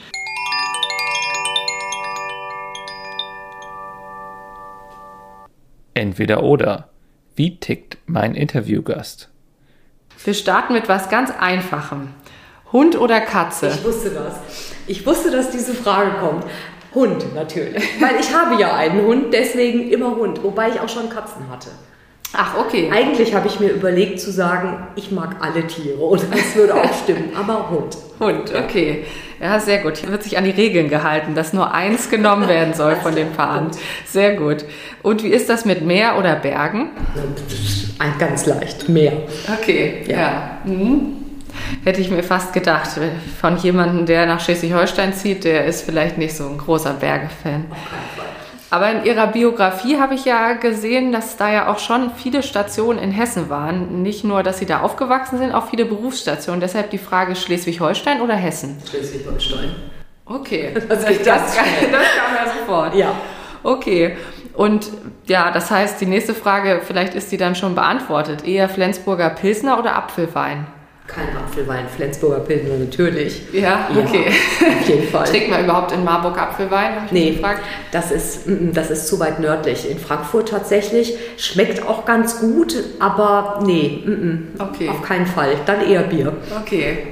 Entweder 5.92 6.44
oder. 6.44 6.88
Wie 7.34 7.56
tickt 7.58 7.98
mein 8.06 8.36
Interviewgast? 8.36 9.28
Wir 10.22 10.34
starten 10.34 10.72
mit 10.72 10.88
was 10.88 11.08
ganz 11.08 11.32
Einfachem. 11.32 12.10
Hund 12.72 12.98
oder 12.98 13.20
Katze? 13.20 13.68
Ich 13.68 13.84
wusste 13.84 14.10
das. 14.10 14.34
Ich 14.86 15.06
wusste, 15.06 15.30
dass 15.30 15.50
diese 15.50 15.74
Frage 15.74 16.12
kommt. 16.20 16.44
Hund 16.94 17.34
natürlich. 17.34 17.82
Weil 18.00 18.20
ich 18.20 18.34
habe 18.34 18.60
ja 18.60 18.74
einen 18.74 19.06
Hund, 19.06 19.32
deswegen 19.32 19.90
immer 19.90 20.16
Hund. 20.16 20.42
Wobei 20.42 20.70
ich 20.70 20.80
auch 20.80 20.88
schon 20.88 21.08
Katzen 21.08 21.48
hatte. 21.50 21.70
Ach, 22.32 22.56
okay. 22.58 22.90
Eigentlich 22.92 23.34
habe 23.34 23.48
ich 23.48 23.58
mir 23.58 23.70
überlegt 23.70 24.20
zu 24.20 24.30
sagen, 24.30 24.86
ich 24.94 25.10
mag 25.10 25.36
alle 25.40 25.66
Tiere 25.66 26.00
und 26.00 26.22
das 26.32 26.54
würde 26.54 26.74
auch 26.74 26.92
stimmen, 27.02 27.30
aber 27.36 27.70
Hund. 27.70 27.96
Hund, 28.20 28.52
okay. 28.54 29.04
Ja, 29.40 29.58
sehr 29.58 29.78
gut. 29.78 29.96
Hier 29.96 30.10
wird 30.10 30.22
sich 30.22 30.38
an 30.38 30.44
die 30.44 30.50
Regeln 30.50 30.88
gehalten, 30.88 31.34
dass 31.34 31.52
nur 31.52 31.72
eins 31.72 32.10
genommen 32.10 32.48
werden 32.48 32.74
soll 32.74 32.96
von 32.96 33.14
den 33.14 33.32
Paaren. 33.32 33.70
Sehr 34.06 34.36
gut. 34.36 34.64
Und 35.02 35.24
wie 35.24 35.28
ist 35.28 35.48
das 35.48 35.64
mit 35.64 35.82
Meer 35.82 36.18
oder 36.18 36.36
Bergen? 36.36 36.90
Ganz 38.18 38.46
leicht, 38.46 38.88
Meer. 38.88 39.12
Okay, 39.60 40.04
ja. 40.06 40.18
ja. 40.18 40.60
Mhm. 40.64 41.19
Hätte 41.84 42.00
ich 42.00 42.10
mir 42.10 42.22
fast 42.22 42.52
gedacht, 42.52 42.90
von 43.40 43.56
jemandem, 43.56 44.06
der 44.06 44.26
nach 44.26 44.40
Schleswig-Holstein 44.40 45.12
zieht, 45.14 45.44
der 45.44 45.64
ist 45.66 45.82
vielleicht 45.82 46.18
nicht 46.18 46.36
so 46.36 46.48
ein 46.48 46.58
großer 46.58 46.94
Berge-Fan. 46.94 47.66
Aber 48.72 48.90
in 48.92 49.04
Ihrer 49.04 49.26
Biografie 49.26 49.98
habe 49.98 50.14
ich 50.14 50.24
ja 50.24 50.52
gesehen, 50.52 51.10
dass 51.10 51.36
da 51.36 51.52
ja 51.52 51.72
auch 51.72 51.80
schon 51.80 52.12
viele 52.16 52.44
Stationen 52.44 53.00
in 53.00 53.10
Hessen 53.10 53.50
waren. 53.50 54.02
Nicht 54.02 54.22
nur, 54.22 54.44
dass 54.44 54.58
Sie 54.58 54.66
da 54.66 54.80
aufgewachsen 54.80 55.38
sind, 55.38 55.52
auch 55.52 55.68
viele 55.68 55.84
Berufsstationen. 55.84 56.60
Deshalb 56.60 56.90
die 56.90 56.98
Frage 56.98 57.34
Schleswig-Holstein 57.34 58.20
oder 58.20 58.34
Hessen? 58.34 58.80
Schleswig-Holstein. 58.88 59.74
Okay, 60.24 60.72
das, 60.88 61.04
das, 61.04 61.22
das, 61.24 61.56
kam 61.56 61.66
ja 61.66 62.52
sofort. 62.60 62.94
Ja. 62.94 63.12
Okay. 63.64 64.16
Und 64.54 64.90
ja, 65.26 65.50
das 65.50 65.70
heißt, 65.70 66.00
die 66.00 66.06
nächste 66.06 66.34
Frage, 66.34 66.80
vielleicht 66.84 67.14
ist 67.14 67.32
die 67.32 67.36
dann 67.36 67.56
schon 67.56 67.74
beantwortet. 67.74 68.46
Eher 68.46 68.68
Flensburger 68.68 69.30
Pilsner 69.30 69.78
oder 69.78 69.96
Apfelwein? 69.96 70.66
Kein 71.12 71.36
Apfelwein, 71.36 71.88
Flensburger 71.88 72.40
Pilsner 72.40 72.76
natürlich. 72.76 73.42
Ja, 73.52 73.88
okay. 73.90 74.26
Ja, 74.60 74.68
auf 74.68 74.88
jeden 74.88 75.08
Fall. 75.08 75.26
Trinkt 75.26 75.50
man 75.50 75.64
überhaupt 75.64 75.90
in 75.90 76.04
Marburg 76.04 76.40
Apfelwein? 76.40 77.08
Nee, 77.10 77.32
gefragt. 77.32 77.62
Das, 77.90 78.12
ist, 78.12 78.46
mm, 78.46 78.52
mm, 78.52 78.72
das 78.74 78.90
ist 78.90 79.08
zu 79.08 79.18
weit 79.18 79.40
nördlich. 79.40 79.90
In 79.90 79.98
Frankfurt 79.98 80.50
tatsächlich. 80.50 81.14
Schmeckt 81.36 81.84
auch 81.84 82.04
ganz 82.04 82.38
gut, 82.38 82.76
aber 83.00 83.60
nee, 83.64 84.04
mm, 84.06 84.60
okay. 84.60 84.88
auf 84.88 85.02
keinen 85.02 85.26
Fall. 85.26 85.56
Dann 85.66 85.80
eher 85.80 86.02
Bier. 86.04 86.32
Okay. 86.62 87.08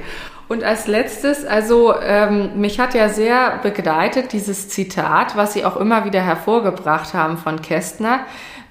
Und 0.47 0.63
als 0.63 0.87
letztes, 0.87 1.45
also 1.45 1.93
ähm, 2.01 2.59
mich 2.59 2.79
hat 2.79 2.95
ja 2.95 3.09
sehr 3.09 3.59
begleitet 3.61 4.31
dieses 4.31 4.69
Zitat, 4.69 5.35
was 5.35 5.53
Sie 5.53 5.65
auch 5.65 5.77
immer 5.77 6.05
wieder 6.05 6.21
hervorgebracht 6.21 7.13
haben 7.13 7.37
von 7.37 7.61
Kästner. 7.61 8.21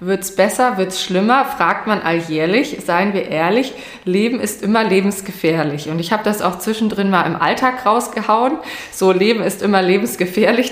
Wird's 0.01 0.33
besser, 0.33 0.77
wird's 0.77 1.03
schlimmer, 1.03 1.43
fragt 1.43 1.85
man 1.85 2.01
alljährlich. 2.01 2.77
Seien 2.85 3.13
wir 3.13 3.27
ehrlich, 3.27 3.73
Leben 4.05 4.39
ist 4.39 4.63
immer 4.63 4.85
lebensgefährlich. 4.85 5.89
Und 5.89 5.99
ich 5.99 6.13
habe 6.13 6.23
das 6.23 6.41
auch 6.41 6.57
zwischendrin 6.59 7.09
mal 7.09 7.23
im 7.23 7.35
Alltag 7.35 7.85
rausgehauen. 7.85 8.59
So, 8.91 9.11
Leben 9.11 9.43
ist 9.43 9.61
immer 9.61 9.81
lebensgefährlich. 9.81 10.71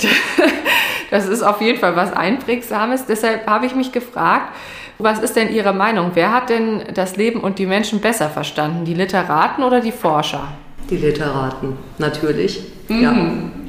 das 1.11 1.27
ist 1.27 1.43
auf 1.43 1.59
jeden 1.59 1.77
Fall 1.77 1.97
was 1.97 2.13
Einprägsames. 2.13 3.05
Deshalb 3.05 3.47
habe 3.47 3.65
ich 3.65 3.75
mich 3.75 3.91
gefragt, 3.91 4.53
was 4.97 5.19
ist 5.19 5.35
denn 5.35 5.53
Ihre 5.53 5.73
Meinung? 5.73 6.11
Wer 6.13 6.33
hat 6.33 6.49
denn 6.49 6.83
das 6.93 7.17
Leben 7.17 7.41
und 7.41 7.59
die 7.59 7.65
Menschen 7.65 7.99
besser 7.99 8.29
verstanden? 8.29 8.85
Die 8.85 8.93
Literaten 8.93 9.63
oder 9.63 9.81
die 9.81 9.91
Forscher? 9.91 10.47
Die 10.89 10.97
Literaten, 10.97 11.77
natürlich. 11.97 12.61
Mhm. 12.87 13.01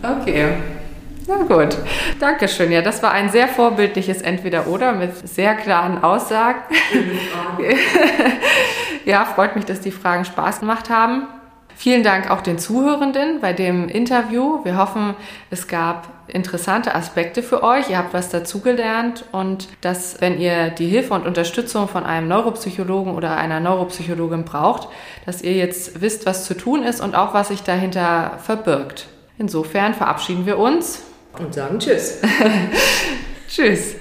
Ja. 0.03 0.18
Okay. 0.21 0.53
Na 1.29 1.43
gut, 1.43 1.77
Dankeschön. 2.21 2.73
Ja, 2.73 2.81
das 2.81 3.03
war 3.03 3.12
ein 3.12 3.29
sehr 3.29 3.49
vorbildliches 3.49 4.23
Entweder-Oder 4.23 4.93
mit 4.93 5.29
sehr 5.29 5.57
klaren 5.57 6.03
Aussagen. 6.03 6.61
ja, 9.05 9.27
freut 9.27 9.55
mich, 9.55 9.67
dass 9.67 9.81
die 9.81 9.91
Fragen 9.91 10.25
Spaß 10.25 10.61
gemacht 10.61 10.88
haben. 10.88 11.27
Vielen 11.77 12.03
Dank 12.03 12.31
auch 12.31 12.41
den 12.41 12.59
Zuhörenden 12.59 13.43
bei 13.43 13.53
dem 13.53 13.91
Interview. 13.91 14.64
Wir 14.64 14.79
hoffen, 14.79 15.14
es 15.51 15.69
gab 15.69 16.09
interessante 16.29 16.95
Aspekte 16.95 17.43
für 17.43 17.62
euch. 17.62 17.91
Ihr 17.91 17.99
habt 17.99 18.14
was 18.14 18.31
dazugelernt 18.31 19.27
und 19.31 19.69
dass, 19.83 20.23
wenn 20.23 20.41
ihr 20.41 20.71
die 20.71 20.87
Hilfe 20.87 21.12
und 21.12 21.27
Unterstützung 21.27 21.88
von 21.88 22.05
einem 22.05 22.27
Neuropsychologen 22.29 23.14
oder 23.14 23.37
einer 23.37 23.61
Neuropsychologin 23.61 24.47
braucht, 24.47 24.88
dass 25.27 25.43
ihr 25.43 25.53
jetzt 25.53 26.01
wisst, 26.01 26.25
was 26.25 26.47
zu 26.47 26.57
tun 26.57 26.85
ist 26.85 27.03
und 27.03 27.14
auch, 27.14 27.35
was 27.35 27.49
sich 27.49 27.64
dahinter 27.64 28.38
verbirgt. 28.43 29.09
Insofern 29.37 29.93
verabschieden 29.93 30.47
wir 30.47 30.59
uns 30.59 31.03
und 31.38 31.55
sagen 31.55 31.79
Tschüss. 31.79 32.20
tschüss. 33.48 33.96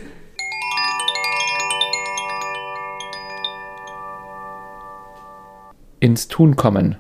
Ins 5.99 6.27
Tun 6.27 6.55
kommen. 6.55 6.97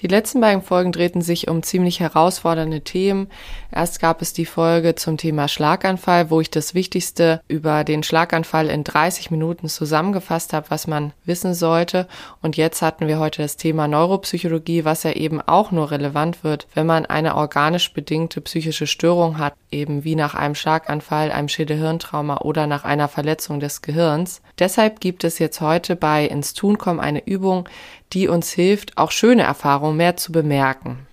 Die 0.00 0.06
letzten 0.06 0.40
beiden 0.40 0.62
Folgen 0.62 0.92
drehten 0.92 1.22
sich 1.22 1.48
um 1.48 1.64
ziemlich 1.64 1.98
herausfordernde 1.98 2.82
Themen. 2.82 3.28
Erst 3.72 4.00
gab 4.00 4.22
es 4.22 4.32
die 4.32 4.46
Folge 4.46 4.94
zum 4.94 5.16
Thema 5.16 5.48
Schlaganfall, 5.48 6.30
wo 6.30 6.40
ich 6.40 6.50
das 6.50 6.72
Wichtigste 6.72 7.40
über 7.48 7.82
den 7.82 8.04
Schlaganfall 8.04 8.68
in 8.68 8.84
30 8.84 9.32
Minuten 9.32 9.68
zusammengefasst 9.68 10.52
habe, 10.52 10.70
was 10.70 10.86
man 10.86 11.12
wissen 11.24 11.52
sollte. 11.52 12.06
Und 12.42 12.56
jetzt 12.56 12.80
hatten 12.80 13.08
wir 13.08 13.18
heute 13.18 13.42
das 13.42 13.56
Thema 13.56 13.88
Neuropsychologie, 13.88 14.84
was 14.84 15.02
ja 15.02 15.12
eben 15.12 15.40
auch 15.40 15.72
nur 15.72 15.90
relevant 15.90 16.44
wird, 16.44 16.68
wenn 16.74 16.86
man 16.86 17.04
eine 17.04 17.34
organisch 17.34 17.92
bedingte 17.92 18.40
psychische 18.40 18.86
Störung 18.86 19.38
hat, 19.38 19.54
eben 19.72 20.04
wie 20.04 20.14
nach 20.14 20.34
einem 20.34 20.54
Schlaganfall, 20.54 21.32
einem 21.32 21.48
Schädelhirntrauma 21.48 22.38
oder 22.38 22.68
nach 22.68 22.84
einer 22.84 23.08
Verletzung 23.08 23.58
des 23.58 23.82
Gehirns. 23.82 24.42
Deshalb 24.58 25.00
gibt 25.00 25.24
es 25.24 25.38
jetzt 25.38 25.60
heute 25.60 25.96
bei 25.96 26.24
Ins 26.24 26.54
Tun 26.54 26.78
kommen 26.78 27.00
eine 27.00 27.26
Übung, 27.26 27.68
die 28.12 28.28
uns 28.28 28.50
hilft, 28.50 28.96
auch 28.98 29.10
schöne 29.10 29.42
Erfahrungen 29.42 29.96
mehr 29.96 30.16
zu 30.16 30.32
bemerken. 30.32 31.06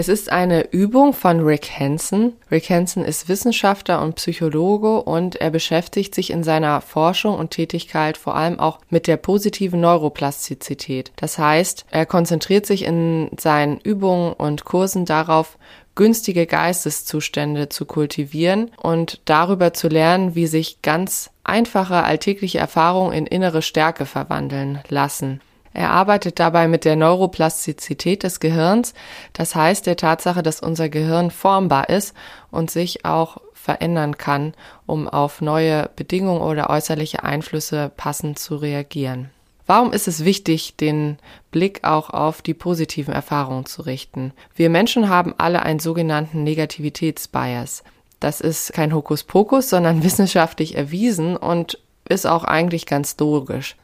Es 0.00 0.06
ist 0.06 0.30
eine 0.30 0.70
Übung 0.70 1.12
von 1.12 1.40
Rick 1.40 1.72
Hansen. 1.76 2.34
Rick 2.52 2.70
Hansen 2.70 3.04
ist 3.04 3.28
Wissenschaftler 3.28 4.00
und 4.00 4.14
Psychologe 4.14 5.02
und 5.02 5.34
er 5.34 5.50
beschäftigt 5.50 6.14
sich 6.14 6.30
in 6.30 6.44
seiner 6.44 6.80
Forschung 6.80 7.34
und 7.36 7.50
Tätigkeit 7.50 8.16
vor 8.16 8.36
allem 8.36 8.60
auch 8.60 8.78
mit 8.90 9.08
der 9.08 9.16
positiven 9.16 9.80
Neuroplastizität. 9.80 11.10
Das 11.16 11.36
heißt, 11.36 11.84
er 11.90 12.06
konzentriert 12.06 12.64
sich 12.64 12.84
in 12.84 13.28
seinen 13.40 13.80
Übungen 13.80 14.34
und 14.34 14.64
Kursen 14.64 15.04
darauf, 15.04 15.58
günstige 15.96 16.46
Geisteszustände 16.46 17.68
zu 17.68 17.84
kultivieren 17.84 18.70
und 18.80 19.20
darüber 19.24 19.74
zu 19.74 19.88
lernen, 19.88 20.36
wie 20.36 20.46
sich 20.46 20.80
ganz 20.80 21.30
einfache 21.42 22.04
alltägliche 22.04 22.58
Erfahrungen 22.58 23.12
in 23.14 23.26
innere 23.26 23.62
Stärke 23.62 24.06
verwandeln 24.06 24.78
lassen. 24.90 25.40
Er 25.78 25.92
arbeitet 25.92 26.40
dabei 26.40 26.66
mit 26.66 26.84
der 26.84 26.96
Neuroplastizität 26.96 28.24
des 28.24 28.40
Gehirns, 28.40 28.94
das 29.32 29.54
heißt 29.54 29.86
der 29.86 29.96
Tatsache, 29.96 30.42
dass 30.42 30.58
unser 30.58 30.88
Gehirn 30.88 31.30
formbar 31.30 31.88
ist 31.88 32.16
und 32.50 32.68
sich 32.68 33.04
auch 33.04 33.36
verändern 33.54 34.18
kann, 34.18 34.54
um 34.86 35.08
auf 35.08 35.40
neue 35.40 35.88
Bedingungen 35.94 36.40
oder 36.40 36.68
äußerliche 36.68 37.22
Einflüsse 37.22 37.92
passend 37.96 38.40
zu 38.40 38.56
reagieren. 38.56 39.30
Warum 39.68 39.92
ist 39.92 40.08
es 40.08 40.24
wichtig, 40.24 40.74
den 40.74 41.18
Blick 41.52 41.84
auch 41.84 42.10
auf 42.10 42.42
die 42.42 42.54
positiven 42.54 43.14
Erfahrungen 43.14 43.64
zu 43.64 43.82
richten? 43.82 44.32
Wir 44.56 44.70
Menschen 44.70 45.08
haben 45.08 45.32
alle 45.38 45.62
einen 45.62 45.78
sogenannten 45.78 46.42
Negativitätsbias. 46.42 47.84
Das 48.18 48.40
ist 48.40 48.72
kein 48.72 48.92
Hokuspokus, 48.92 49.70
sondern 49.70 50.02
wissenschaftlich 50.02 50.76
erwiesen 50.76 51.36
und 51.36 51.78
ist 52.08 52.26
auch 52.26 52.42
eigentlich 52.42 52.84
ganz 52.84 53.16
logisch. 53.20 53.76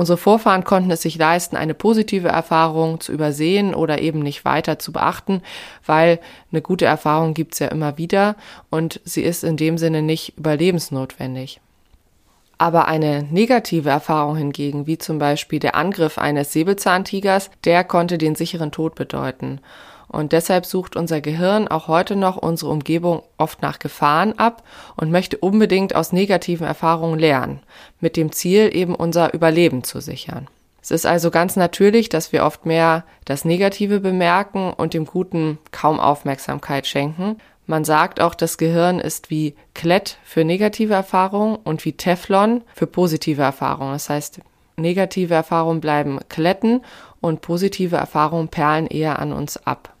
Unsere 0.00 0.16
Vorfahren 0.16 0.64
konnten 0.64 0.90
es 0.90 1.02
sich 1.02 1.18
leisten, 1.18 1.56
eine 1.56 1.74
positive 1.74 2.28
Erfahrung 2.28 3.00
zu 3.00 3.12
übersehen 3.12 3.74
oder 3.74 4.00
eben 4.00 4.20
nicht 4.20 4.46
weiter 4.46 4.78
zu 4.78 4.92
beachten, 4.92 5.42
weil 5.84 6.20
eine 6.50 6.62
gute 6.62 6.86
Erfahrung 6.86 7.34
gibt's 7.34 7.58
ja 7.58 7.66
immer 7.66 7.98
wieder 7.98 8.36
und 8.70 9.02
sie 9.04 9.20
ist 9.20 9.44
in 9.44 9.58
dem 9.58 9.76
Sinne 9.76 10.00
nicht 10.00 10.38
überlebensnotwendig. 10.38 11.60
Aber 12.56 12.88
eine 12.88 13.24
negative 13.24 13.90
Erfahrung 13.90 14.36
hingegen, 14.36 14.86
wie 14.86 14.96
zum 14.96 15.18
Beispiel 15.18 15.58
der 15.58 15.74
Angriff 15.74 16.16
eines 16.16 16.50
Säbelzahntigers, 16.50 17.50
der 17.64 17.84
konnte 17.84 18.16
den 18.16 18.36
sicheren 18.36 18.72
Tod 18.72 18.94
bedeuten. 18.94 19.60
Und 20.10 20.32
deshalb 20.32 20.66
sucht 20.66 20.96
unser 20.96 21.20
Gehirn 21.20 21.68
auch 21.68 21.86
heute 21.86 22.16
noch 22.16 22.36
unsere 22.36 22.72
Umgebung 22.72 23.22
oft 23.38 23.62
nach 23.62 23.78
Gefahren 23.78 24.36
ab 24.38 24.64
und 24.96 25.12
möchte 25.12 25.38
unbedingt 25.38 25.94
aus 25.94 26.12
negativen 26.12 26.66
Erfahrungen 26.66 27.18
lernen, 27.18 27.60
mit 28.00 28.16
dem 28.16 28.32
Ziel 28.32 28.74
eben 28.74 28.96
unser 28.96 29.32
Überleben 29.34 29.84
zu 29.84 30.00
sichern. 30.00 30.48
Es 30.82 30.90
ist 30.90 31.06
also 31.06 31.30
ganz 31.30 31.54
natürlich, 31.54 32.08
dass 32.08 32.32
wir 32.32 32.44
oft 32.44 32.66
mehr 32.66 33.04
das 33.24 33.44
Negative 33.44 34.00
bemerken 34.00 34.72
und 34.72 34.94
dem 34.94 35.04
Guten 35.04 35.58
kaum 35.70 36.00
Aufmerksamkeit 36.00 36.88
schenken. 36.88 37.36
Man 37.66 37.84
sagt 37.84 38.20
auch, 38.20 38.34
das 38.34 38.58
Gehirn 38.58 38.98
ist 38.98 39.30
wie 39.30 39.54
Klett 39.74 40.18
für 40.24 40.44
negative 40.44 40.94
Erfahrungen 40.94 41.54
und 41.54 41.84
wie 41.84 41.92
Teflon 41.92 42.62
für 42.74 42.88
positive 42.88 43.42
Erfahrungen. 43.42 43.92
Das 43.92 44.10
heißt, 44.10 44.40
negative 44.76 45.34
Erfahrungen 45.34 45.80
bleiben 45.80 46.18
Kletten 46.28 46.82
und 47.20 47.42
positive 47.42 47.96
Erfahrungen 47.96 48.48
perlen 48.48 48.88
eher 48.88 49.20
an 49.20 49.32
uns 49.32 49.64
ab. 49.66 49.94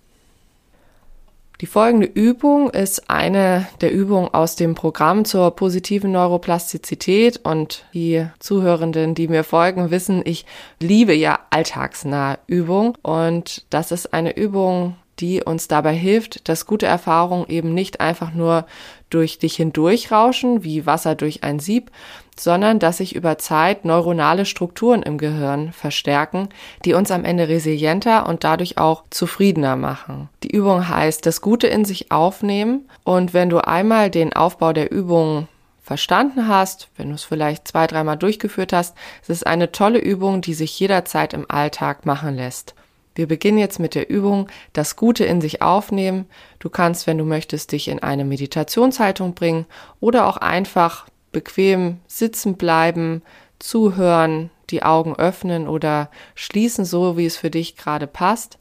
Die 1.60 1.66
folgende 1.66 2.06
Übung 2.06 2.70
ist 2.70 3.10
eine 3.10 3.66
der 3.82 3.92
Übungen 3.92 4.32
aus 4.32 4.56
dem 4.56 4.74
Programm 4.74 5.26
zur 5.26 5.50
positiven 5.50 6.10
Neuroplastizität 6.10 7.40
und 7.44 7.84
die 7.92 8.26
Zuhörenden, 8.38 9.14
die 9.14 9.28
mir 9.28 9.44
folgen, 9.44 9.90
wissen, 9.90 10.22
ich 10.24 10.46
liebe 10.78 11.12
ja 11.12 11.38
alltagsnahe 11.50 12.38
Übung 12.46 12.96
und 13.02 13.66
das 13.68 13.92
ist 13.92 14.14
eine 14.14 14.38
Übung, 14.38 14.96
die 15.20 15.42
uns 15.42 15.68
dabei 15.68 15.94
hilft, 15.94 16.48
dass 16.48 16.66
gute 16.66 16.86
Erfahrungen 16.86 17.48
eben 17.48 17.74
nicht 17.74 18.00
einfach 18.00 18.32
nur 18.32 18.66
durch 19.10 19.38
dich 19.38 19.56
hindurchrauschen, 19.56 20.64
wie 20.64 20.86
Wasser 20.86 21.14
durch 21.14 21.42
ein 21.42 21.58
Sieb, 21.58 21.90
sondern 22.38 22.78
dass 22.78 22.98
sich 22.98 23.14
über 23.14 23.38
Zeit 23.38 23.84
neuronale 23.84 24.46
Strukturen 24.46 25.02
im 25.02 25.18
Gehirn 25.18 25.72
verstärken, 25.72 26.48
die 26.84 26.94
uns 26.94 27.10
am 27.10 27.24
Ende 27.24 27.48
resilienter 27.48 28.26
und 28.28 28.44
dadurch 28.44 28.78
auch 28.78 29.04
zufriedener 29.10 29.76
machen. 29.76 30.28
Die 30.42 30.50
Übung 30.50 30.88
heißt 30.88 31.26
das 31.26 31.40
Gute 31.40 31.66
in 31.66 31.84
sich 31.84 32.10
aufnehmen 32.10 32.88
und 33.04 33.34
wenn 33.34 33.50
du 33.50 33.58
einmal 33.58 34.10
den 34.10 34.32
Aufbau 34.32 34.72
der 34.72 34.90
Übung 34.90 35.48
verstanden 35.82 36.46
hast, 36.46 36.88
wenn 36.96 37.08
du 37.08 37.16
es 37.16 37.24
vielleicht 37.24 37.66
zwei, 37.66 37.86
dreimal 37.86 38.16
durchgeführt 38.16 38.72
hast, 38.72 38.96
es 39.22 39.28
ist 39.28 39.46
eine 39.46 39.72
tolle 39.72 39.98
Übung, 39.98 40.40
die 40.40 40.54
sich 40.54 40.78
jederzeit 40.78 41.34
im 41.34 41.50
Alltag 41.50 42.06
machen 42.06 42.36
lässt. 42.36 42.74
Wir 43.14 43.26
beginnen 43.26 43.58
jetzt 43.58 43.80
mit 43.80 43.94
der 43.94 44.08
Übung 44.08 44.48
das 44.72 44.96
Gute 44.96 45.24
in 45.24 45.40
sich 45.40 45.62
aufnehmen. 45.62 46.26
Du 46.58 46.70
kannst, 46.70 47.06
wenn 47.06 47.18
du 47.18 47.24
möchtest, 47.24 47.72
dich 47.72 47.88
in 47.88 47.98
eine 48.00 48.24
Meditationshaltung 48.24 49.34
bringen 49.34 49.66
oder 50.00 50.26
auch 50.26 50.36
einfach 50.36 51.06
bequem 51.32 51.98
sitzen 52.06 52.56
bleiben, 52.56 53.22
zuhören, 53.58 54.50
die 54.70 54.82
Augen 54.82 55.16
öffnen 55.16 55.68
oder 55.68 56.10
schließen, 56.34 56.84
so 56.84 57.16
wie 57.16 57.26
es 57.26 57.36
für 57.36 57.50
dich 57.50 57.76
gerade 57.76 58.06
passt. 58.06 58.58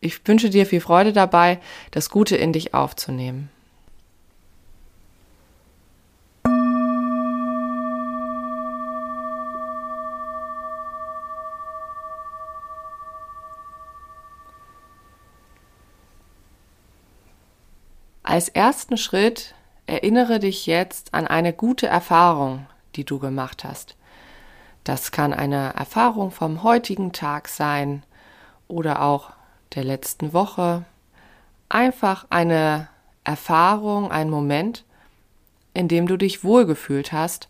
Ich 0.00 0.26
wünsche 0.26 0.50
dir 0.50 0.64
viel 0.64 0.80
Freude 0.80 1.12
dabei, 1.12 1.60
das 1.90 2.10
Gute 2.10 2.36
in 2.36 2.52
dich 2.52 2.72
aufzunehmen. 2.74 3.50
Als 18.30 18.48
ersten 18.48 18.96
Schritt 18.96 19.56
Erinnere 19.90 20.38
dich 20.38 20.66
jetzt 20.66 21.14
an 21.14 21.26
eine 21.26 21.52
gute 21.52 21.88
Erfahrung, 21.88 22.66
die 22.94 23.04
du 23.04 23.18
gemacht 23.18 23.64
hast. 23.64 23.96
Das 24.84 25.10
kann 25.10 25.32
eine 25.32 25.74
Erfahrung 25.74 26.30
vom 26.30 26.62
heutigen 26.62 27.10
Tag 27.10 27.48
sein 27.48 28.04
oder 28.68 29.02
auch 29.02 29.32
der 29.74 29.82
letzten 29.82 30.32
Woche. 30.32 30.84
Einfach 31.68 32.24
eine 32.30 32.86
Erfahrung, 33.24 34.12
ein 34.12 34.30
Moment, 34.30 34.84
in 35.74 35.88
dem 35.88 36.06
du 36.06 36.16
dich 36.16 36.44
wohlgefühlt 36.44 37.10
hast 37.10 37.48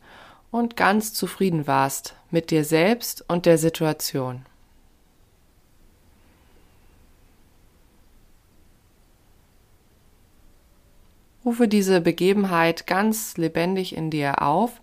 und 0.51 0.79
ganz 0.79 1.13
zufrieden 1.13 1.67
warst 1.67 2.15
mit 2.31 2.51
dir 2.51 2.65
selbst 2.65 3.23
und 3.29 3.45
der 3.45 3.59
Situation. 3.59 4.47
Rufe 11.45 11.69
diese 11.69 12.01
Begebenheit 12.01 12.87
ganz 12.87 13.37
lebendig 13.37 13.97
in 13.97 14.11
dir 14.11 14.43
auf 14.43 14.81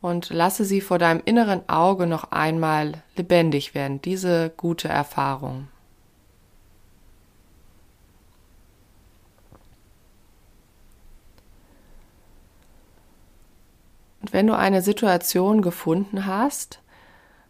und 0.00 0.30
lasse 0.30 0.64
sie 0.64 0.80
vor 0.80 0.98
deinem 0.98 1.20
inneren 1.24 1.68
Auge 1.68 2.06
noch 2.06 2.30
einmal 2.30 3.02
lebendig 3.16 3.74
werden, 3.74 4.00
diese 4.00 4.50
gute 4.56 4.88
Erfahrung. 4.88 5.68
Und 14.20 14.32
wenn 14.32 14.46
du 14.46 14.56
eine 14.56 14.82
Situation 14.82 15.62
gefunden 15.62 16.26
hast, 16.26 16.80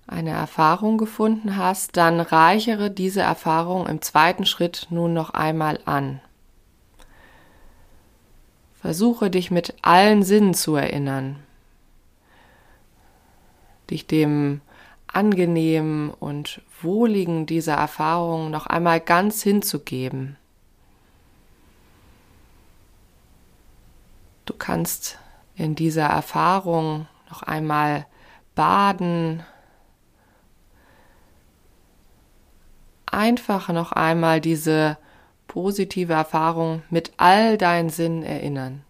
eine 0.06 0.30
Erfahrung 0.30 0.98
gefunden 0.98 1.56
hast, 1.56 1.96
dann 1.96 2.20
reichere 2.20 2.90
diese 2.90 3.20
Erfahrung 3.20 3.86
im 3.86 4.02
zweiten 4.02 4.44
Schritt 4.44 4.86
nun 4.90 5.12
noch 5.12 5.30
einmal 5.30 5.78
an. 5.84 6.20
Versuche 8.80 9.30
dich 9.30 9.50
mit 9.50 9.74
allen 9.82 10.22
Sinnen 10.22 10.54
zu 10.54 10.74
erinnern, 10.74 11.36
dich 13.90 14.06
dem 14.06 14.62
angenehmen 15.06 16.10
und 16.10 16.62
wohligen 16.80 17.44
dieser 17.44 17.74
Erfahrung 17.74 18.50
noch 18.50 18.66
einmal 18.66 19.00
ganz 19.00 19.42
hinzugeben. 19.42 20.36
Du 24.46 24.54
kannst 24.54 25.18
in 25.56 25.74
dieser 25.74 26.06
Erfahrung 26.06 27.06
noch 27.28 27.42
einmal 27.42 28.06
baden, 28.54 29.42
einfach 33.06 33.68
noch 33.68 33.92
einmal 33.92 34.40
diese 34.40 34.96
positive 35.50 36.12
Erfahrung 36.12 36.84
mit 36.90 37.10
all 37.16 37.58
deinen 37.58 37.90
Sinnen 37.90 38.22
erinnern. 38.22 38.84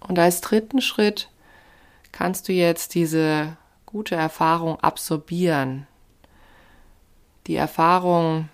Und 0.00 0.18
als 0.18 0.42
dritten 0.42 0.82
Schritt 0.82 1.30
kannst 2.12 2.46
du 2.46 2.52
jetzt 2.52 2.94
diese 2.94 3.56
gute 3.86 4.16
Erfahrung 4.16 4.78
absorbieren. 4.80 5.86
Die 7.46 7.56
Erfahrung 7.56 8.50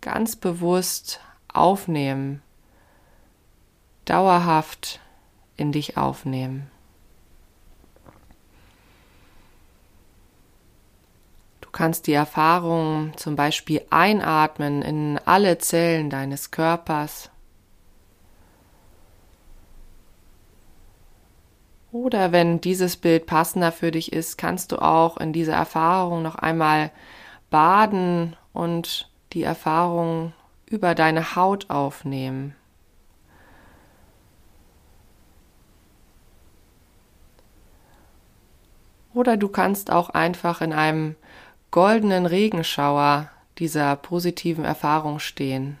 ganz 0.00 0.34
bewusst 0.34 1.20
aufnehmen, 1.54 2.42
dauerhaft 4.04 5.00
in 5.56 5.72
dich 5.72 5.96
aufnehmen. 5.96 6.70
Du 11.60 11.70
kannst 11.70 12.06
die 12.06 12.12
Erfahrung 12.12 13.12
zum 13.16 13.36
Beispiel 13.36 13.82
einatmen 13.90 14.82
in 14.82 15.18
alle 15.24 15.58
Zellen 15.58 16.10
deines 16.10 16.50
Körpers. 16.50 17.30
Oder 21.90 22.32
wenn 22.32 22.60
dieses 22.60 22.96
Bild 22.96 23.26
passender 23.26 23.70
für 23.70 23.92
dich 23.92 24.12
ist, 24.12 24.36
kannst 24.36 24.72
du 24.72 24.78
auch 24.78 25.16
in 25.16 25.32
dieser 25.32 25.54
Erfahrung 25.54 26.22
noch 26.22 26.34
einmal 26.34 26.90
baden 27.50 28.34
und 28.52 29.08
die 29.32 29.44
Erfahrung 29.44 30.32
über 30.74 30.96
deine 30.96 31.36
Haut 31.36 31.70
aufnehmen. 31.70 32.56
Oder 39.14 39.36
du 39.36 39.48
kannst 39.48 39.92
auch 39.92 40.10
einfach 40.10 40.60
in 40.60 40.72
einem 40.72 41.14
goldenen 41.70 42.26
Regenschauer 42.26 43.30
dieser 43.58 43.94
positiven 43.94 44.64
Erfahrung 44.64 45.20
stehen. 45.20 45.78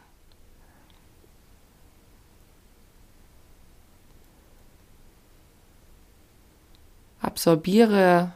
Absorbiere 7.20 8.30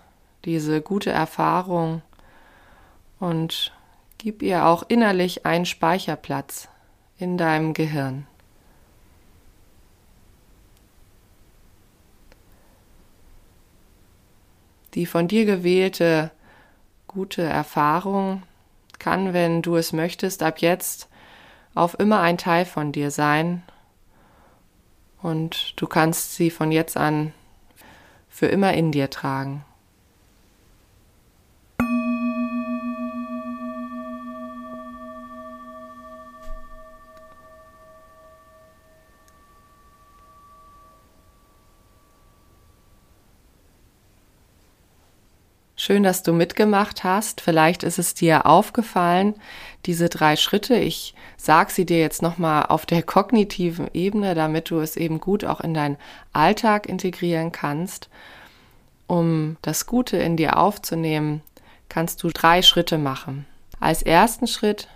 diese 0.44 0.83
gute 0.83 1.11
Erfahrung 1.11 2.03
und 3.21 3.73
gib 4.18 4.42
ihr 4.42 4.66
auch 4.66 4.83
innerlich 4.88 5.46
einen 5.46 5.64
Speicherplatz 5.64 6.68
in 7.18 7.38
deinem 7.38 7.72
Gehirn. 7.72 8.26
Die 14.94 15.07
von 15.07 15.28
dir 15.28 15.44
gewählte 15.44 16.31
gute 17.07 17.42
Erfahrung 17.42 18.42
kann, 18.98 19.33
wenn 19.33 19.62
du 19.62 19.76
es 19.76 19.92
möchtest, 19.92 20.42
ab 20.42 20.61
jetzt 20.61 21.09
auf 21.74 21.98
immer 22.00 22.20
ein 22.20 22.38
Teil 22.38 22.64
von 22.64 22.90
dir 22.90 23.11
sein 23.11 23.62
und 25.22 25.81
du 25.81 25.87
kannst 25.87 26.35
sie 26.35 26.50
von 26.50 26.72
jetzt 26.72 26.96
an 26.96 27.33
für 28.28 28.46
immer 28.46 28.74
in 28.74 28.92
dir 28.92 29.11
tragen. 29.11 29.64
Schön, 45.88 46.03
dass 46.03 46.22
du 46.22 46.35
mitgemacht 46.35 47.03
hast. 47.03 47.40
Vielleicht 47.40 47.83
ist 47.83 47.98
es 47.98 48.12
dir 48.12 48.44
aufgefallen, 48.44 49.35
diese 49.87 50.11
drei 50.11 50.37
Schritte. 50.37 50.74
Ich 50.74 51.14
sag 51.38 51.70
sie 51.70 51.87
dir 51.87 51.98
jetzt 51.98 52.20
nochmal 52.20 52.66
auf 52.66 52.85
der 52.85 53.03
kognitiven 53.03 53.88
Ebene, 53.94 54.35
damit 54.35 54.68
du 54.68 54.81
es 54.81 54.98
eben 54.98 55.18
gut 55.18 55.46
auch 55.46 55.62
in 55.62 55.72
deinen 55.72 55.96
Alltag 56.35 56.90
integrieren 56.90 57.53
kannst. 57.53 58.11
Um 59.07 59.57
das 59.62 59.87
Gute 59.87 60.18
in 60.18 60.37
dir 60.37 60.59
aufzunehmen, 60.59 61.40
kannst 61.88 62.22
du 62.22 62.29
drei 62.29 62.61
Schritte 62.61 62.98
machen. 62.98 63.46
Als 63.81 64.03
ersten 64.03 64.46
Schritt 64.46 64.88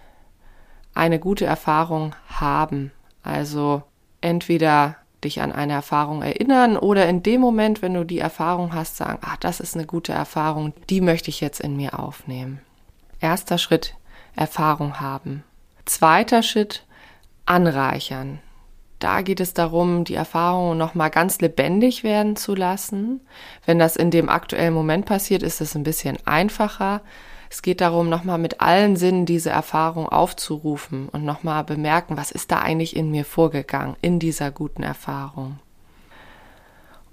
eine 0.93 1.19
gute 1.19 1.47
Erfahrung 1.47 2.15
haben. 2.29 2.93
Also 3.23 3.83
entweder 4.21 4.97
dich 5.25 5.41
an 5.41 5.53
eine 5.53 5.73
Erfahrung 5.73 6.23
erinnern 6.23 6.77
oder 6.77 7.09
in 7.09 7.23
dem 7.23 7.41
Moment, 7.41 7.83
wenn 7.83 7.95
du 7.95 8.05
die 8.05 8.19
Erfahrung 8.19 8.75
hast, 8.75 8.97
sagen, 8.97 9.19
ah, 9.23 9.37
das 9.41 9.61
ist 9.61 9.75
eine 9.75 9.87
gute 9.87 10.13
Erfahrung, 10.13 10.73
die 10.91 11.01
möchte 11.01 11.31
ich 11.31 11.41
jetzt 11.41 11.61
in 11.61 11.77
mir 11.77 11.99
aufnehmen. 11.99 12.61
Erster 13.21 13.59
Schritt, 13.59 13.95
Erfahrung 14.35 15.01
haben. 15.01 15.45
Zweiter 15.85 16.43
Schritt, 16.43 16.85
anreichern. 17.47 18.41
Da 18.99 19.23
geht 19.23 19.41
es 19.41 19.53
darum, 19.53 20.05
die 20.05 20.15
Erfahrungen 20.15 20.79
nochmal 20.79 21.11
ganz 21.11 21.41
lebendig 21.41 22.05
werden 22.05 22.37
zu 22.37 22.55
lassen. 22.55 23.21
Wenn 23.67 23.81
das 23.81 23.97
in 23.97 24.13
dem 24.13 24.29
aktuellen 24.29 24.75
Moment 24.75 25.07
passiert, 25.07 25.43
ist 25.43 25.61
es 25.61 25.75
ein 25.75 25.83
bisschen 25.83 26.19
einfacher. 26.25 27.01
Es 27.53 27.61
geht 27.61 27.83
darum, 27.83 28.09
nochmal 28.09 28.39
mit 28.39 28.63
allen 28.63 28.97
Sinnen 28.97 29.27
diese 29.27 29.51
Erfahrung 29.51 30.09
aufzurufen 30.09 31.11
und 31.11 31.23
nochmal 31.23 31.65
bemerken, 31.65 32.17
was 32.17 32.31
ist 32.31 32.51
da 32.51 32.61
eigentlich 32.61 32.97
in 32.97 33.11
mir 33.11 33.27
vorgegangen, 33.27 33.95
in 34.01 34.19
dieser 34.19 34.51
guten 34.51 34.83
Erfahrung. 34.83 35.59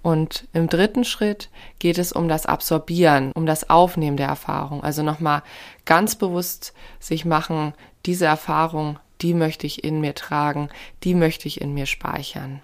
Und 0.02 0.48
im 0.54 0.70
dritten 0.70 1.04
Schritt 1.04 1.50
geht 1.80 1.98
es 1.98 2.14
um 2.14 2.30
das 2.30 2.46
Absorbieren, 2.46 3.34
um 3.34 3.46
das 3.46 3.70
Aufnehmen 3.70 4.16
der 4.16 4.30
Erfahrung. 4.30 4.82
Also 4.82 5.04
nochmal 5.04 5.44
ganz 5.84 6.16
bewusst 6.16 6.74
sich 7.02 7.26
machen, 7.26 7.74
diese 8.06 8.26
Erfahrung, 8.26 8.98
die 9.20 9.34
möchte 9.34 9.68
ich 9.68 9.84
in 9.84 10.00
mir 10.00 10.16
tragen, 10.16 10.70
die 11.04 11.16
möchte 11.16 11.50
ich 11.50 11.60
in 11.60 11.74
mir 11.74 11.86
speichern. 11.86 12.62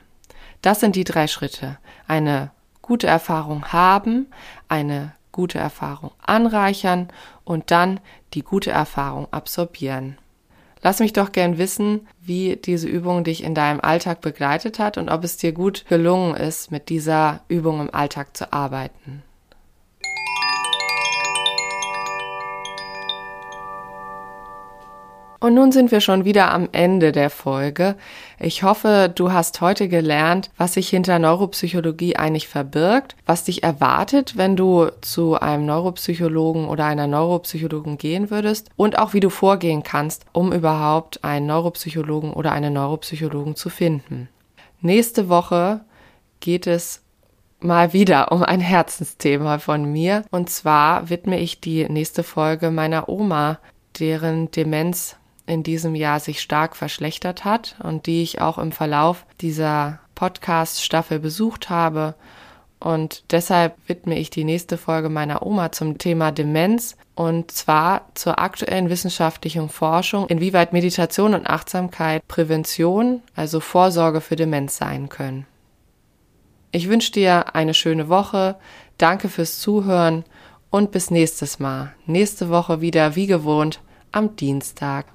Das 0.61 0.79
sind 0.79 0.95
die 0.95 1.03
drei 1.03 1.27
Schritte. 1.27 1.77
Eine 2.07 2.51
gute 2.81 3.07
Erfahrung 3.07 3.65
haben, 3.73 4.27
eine 4.69 5.11
gute 5.35 5.59
Erfahrung 5.59 6.11
anreichern 6.25 7.09
und 7.43 7.69
dann 7.69 7.99
die 8.33 8.41
gute 8.41 8.71
Erfahrung 8.71 9.27
absorbieren. 9.31 10.17
Lass 10.81 10.99
mich 10.99 11.11
doch 11.11 11.33
gern 11.33 11.57
wissen, 11.57 12.07
wie 12.21 12.55
diese 12.55 12.87
Übung 12.87 13.25
dich 13.25 13.43
in 13.43 13.53
deinem 13.53 13.81
Alltag 13.81 14.21
begleitet 14.21 14.79
hat 14.79 14.97
und 14.97 15.09
ob 15.09 15.25
es 15.25 15.35
dir 15.35 15.51
gut 15.51 15.85
gelungen 15.89 16.35
ist, 16.35 16.71
mit 16.71 16.87
dieser 16.87 17.41
Übung 17.49 17.81
im 17.81 17.93
Alltag 17.93 18.37
zu 18.37 18.53
arbeiten. 18.53 19.23
Und 25.39 25.53
nun 25.53 25.71
sind 25.71 25.91
wir 25.91 26.01
schon 26.01 26.25
wieder 26.25 26.51
am 26.51 26.69
Ende 26.71 27.11
der 27.11 27.29
Folge. 27.29 27.95
Ich 28.39 28.63
hoffe, 28.63 29.11
du 29.13 29.31
hast 29.31 29.61
heute 29.61 29.87
gelernt, 29.87 30.49
was 30.57 30.73
sich 30.73 30.89
hinter 30.89 31.19
Neuropsychologie 31.19 32.15
eigentlich 32.15 32.47
verbirgt, 32.47 33.15
was 33.25 33.43
dich 33.43 33.63
erwartet, 33.63 34.37
wenn 34.37 34.55
du 34.55 34.89
zu 35.01 35.39
einem 35.39 35.65
Neuropsychologen 35.65 36.67
oder 36.67 36.85
einer 36.85 37.07
Neuropsychologin 37.07 37.97
gehen 37.97 38.29
würdest 38.29 38.69
und 38.75 38.97
auch 38.97 39.13
wie 39.13 39.19
du 39.19 39.29
vorgehen 39.29 39.83
kannst, 39.83 40.25
um 40.31 40.51
überhaupt 40.53 41.23
einen 41.23 41.47
Neuropsychologen 41.47 42.33
oder 42.33 42.51
eine 42.51 42.71
Neuropsychologen 42.71 43.55
zu 43.55 43.69
finden. 43.69 44.29
Nächste 44.81 45.29
Woche 45.29 45.81
geht 46.39 46.67
es 46.67 47.01
mal 47.59 47.93
wieder 47.93 48.31
um 48.31 48.43
ein 48.43 48.59
Herzensthema 48.59 49.59
von 49.59 49.91
mir. 49.91 50.23
Und 50.31 50.49
zwar 50.49 51.09
widme 51.09 51.39
ich 51.39 51.59
die 51.59 51.87
nächste 51.89 52.23
Folge 52.23 52.71
meiner 52.71 53.09
Oma, 53.09 53.59
deren 53.99 54.51
Demenz 54.51 55.17
in 55.47 55.63
diesem 55.63 55.95
Jahr 55.95 56.19
sich 56.19 56.41
stark 56.41 56.75
verschlechtert 56.75 57.45
hat 57.45 57.75
und 57.83 58.05
die 58.05 58.23
ich 58.23 58.41
auch 58.41 58.57
im 58.57 58.71
Verlauf 58.71 59.25
dieser 59.41 59.99
Podcast-Staffel 60.15 61.19
besucht 61.19 61.69
habe. 61.69 62.15
Und 62.79 63.23
deshalb 63.31 63.75
widme 63.87 64.17
ich 64.17 64.29
die 64.29 64.43
nächste 64.43 64.77
Folge 64.77 65.09
meiner 65.09 65.45
Oma 65.45 65.71
zum 65.71 65.97
Thema 65.97 66.31
Demenz 66.31 66.97
und 67.15 67.51
zwar 67.51 68.09
zur 68.13 68.39
aktuellen 68.39 68.89
wissenschaftlichen 68.89 69.69
Forschung, 69.69 70.27
inwieweit 70.27 70.73
Meditation 70.73 71.33
und 71.33 71.47
Achtsamkeit 71.47 72.27
Prävention, 72.27 73.21
also 73.35 73.59
Vorsorge 73.59 74.21
für 74.21 74.35
Demenz 74.35 74.77
sein 74.77 75.09
können. 75.09 75.47
Ich 76.71 76.89
wünsche 76.89 77.13
dir 77.13 77.55
eine 77.55 77.73
schöne 77.73 78.09
Woche, 78.09 78.57
danke 78.97 79.29
fürs 79.29 79.59
Zuhören 79.59 80.25
und 80.69 80.91
bis 80.91 81.09
nächstes 81.09 81.59
Mal. 81.59 81.93
Nächste 82.05 82.49
Woche 82.49 82.81
wieder 82.81 83.15
wie 83.15 83.27
gewohnt 83.27 83.79
am 84.11 84.35
Dienstag. 84.35 85.14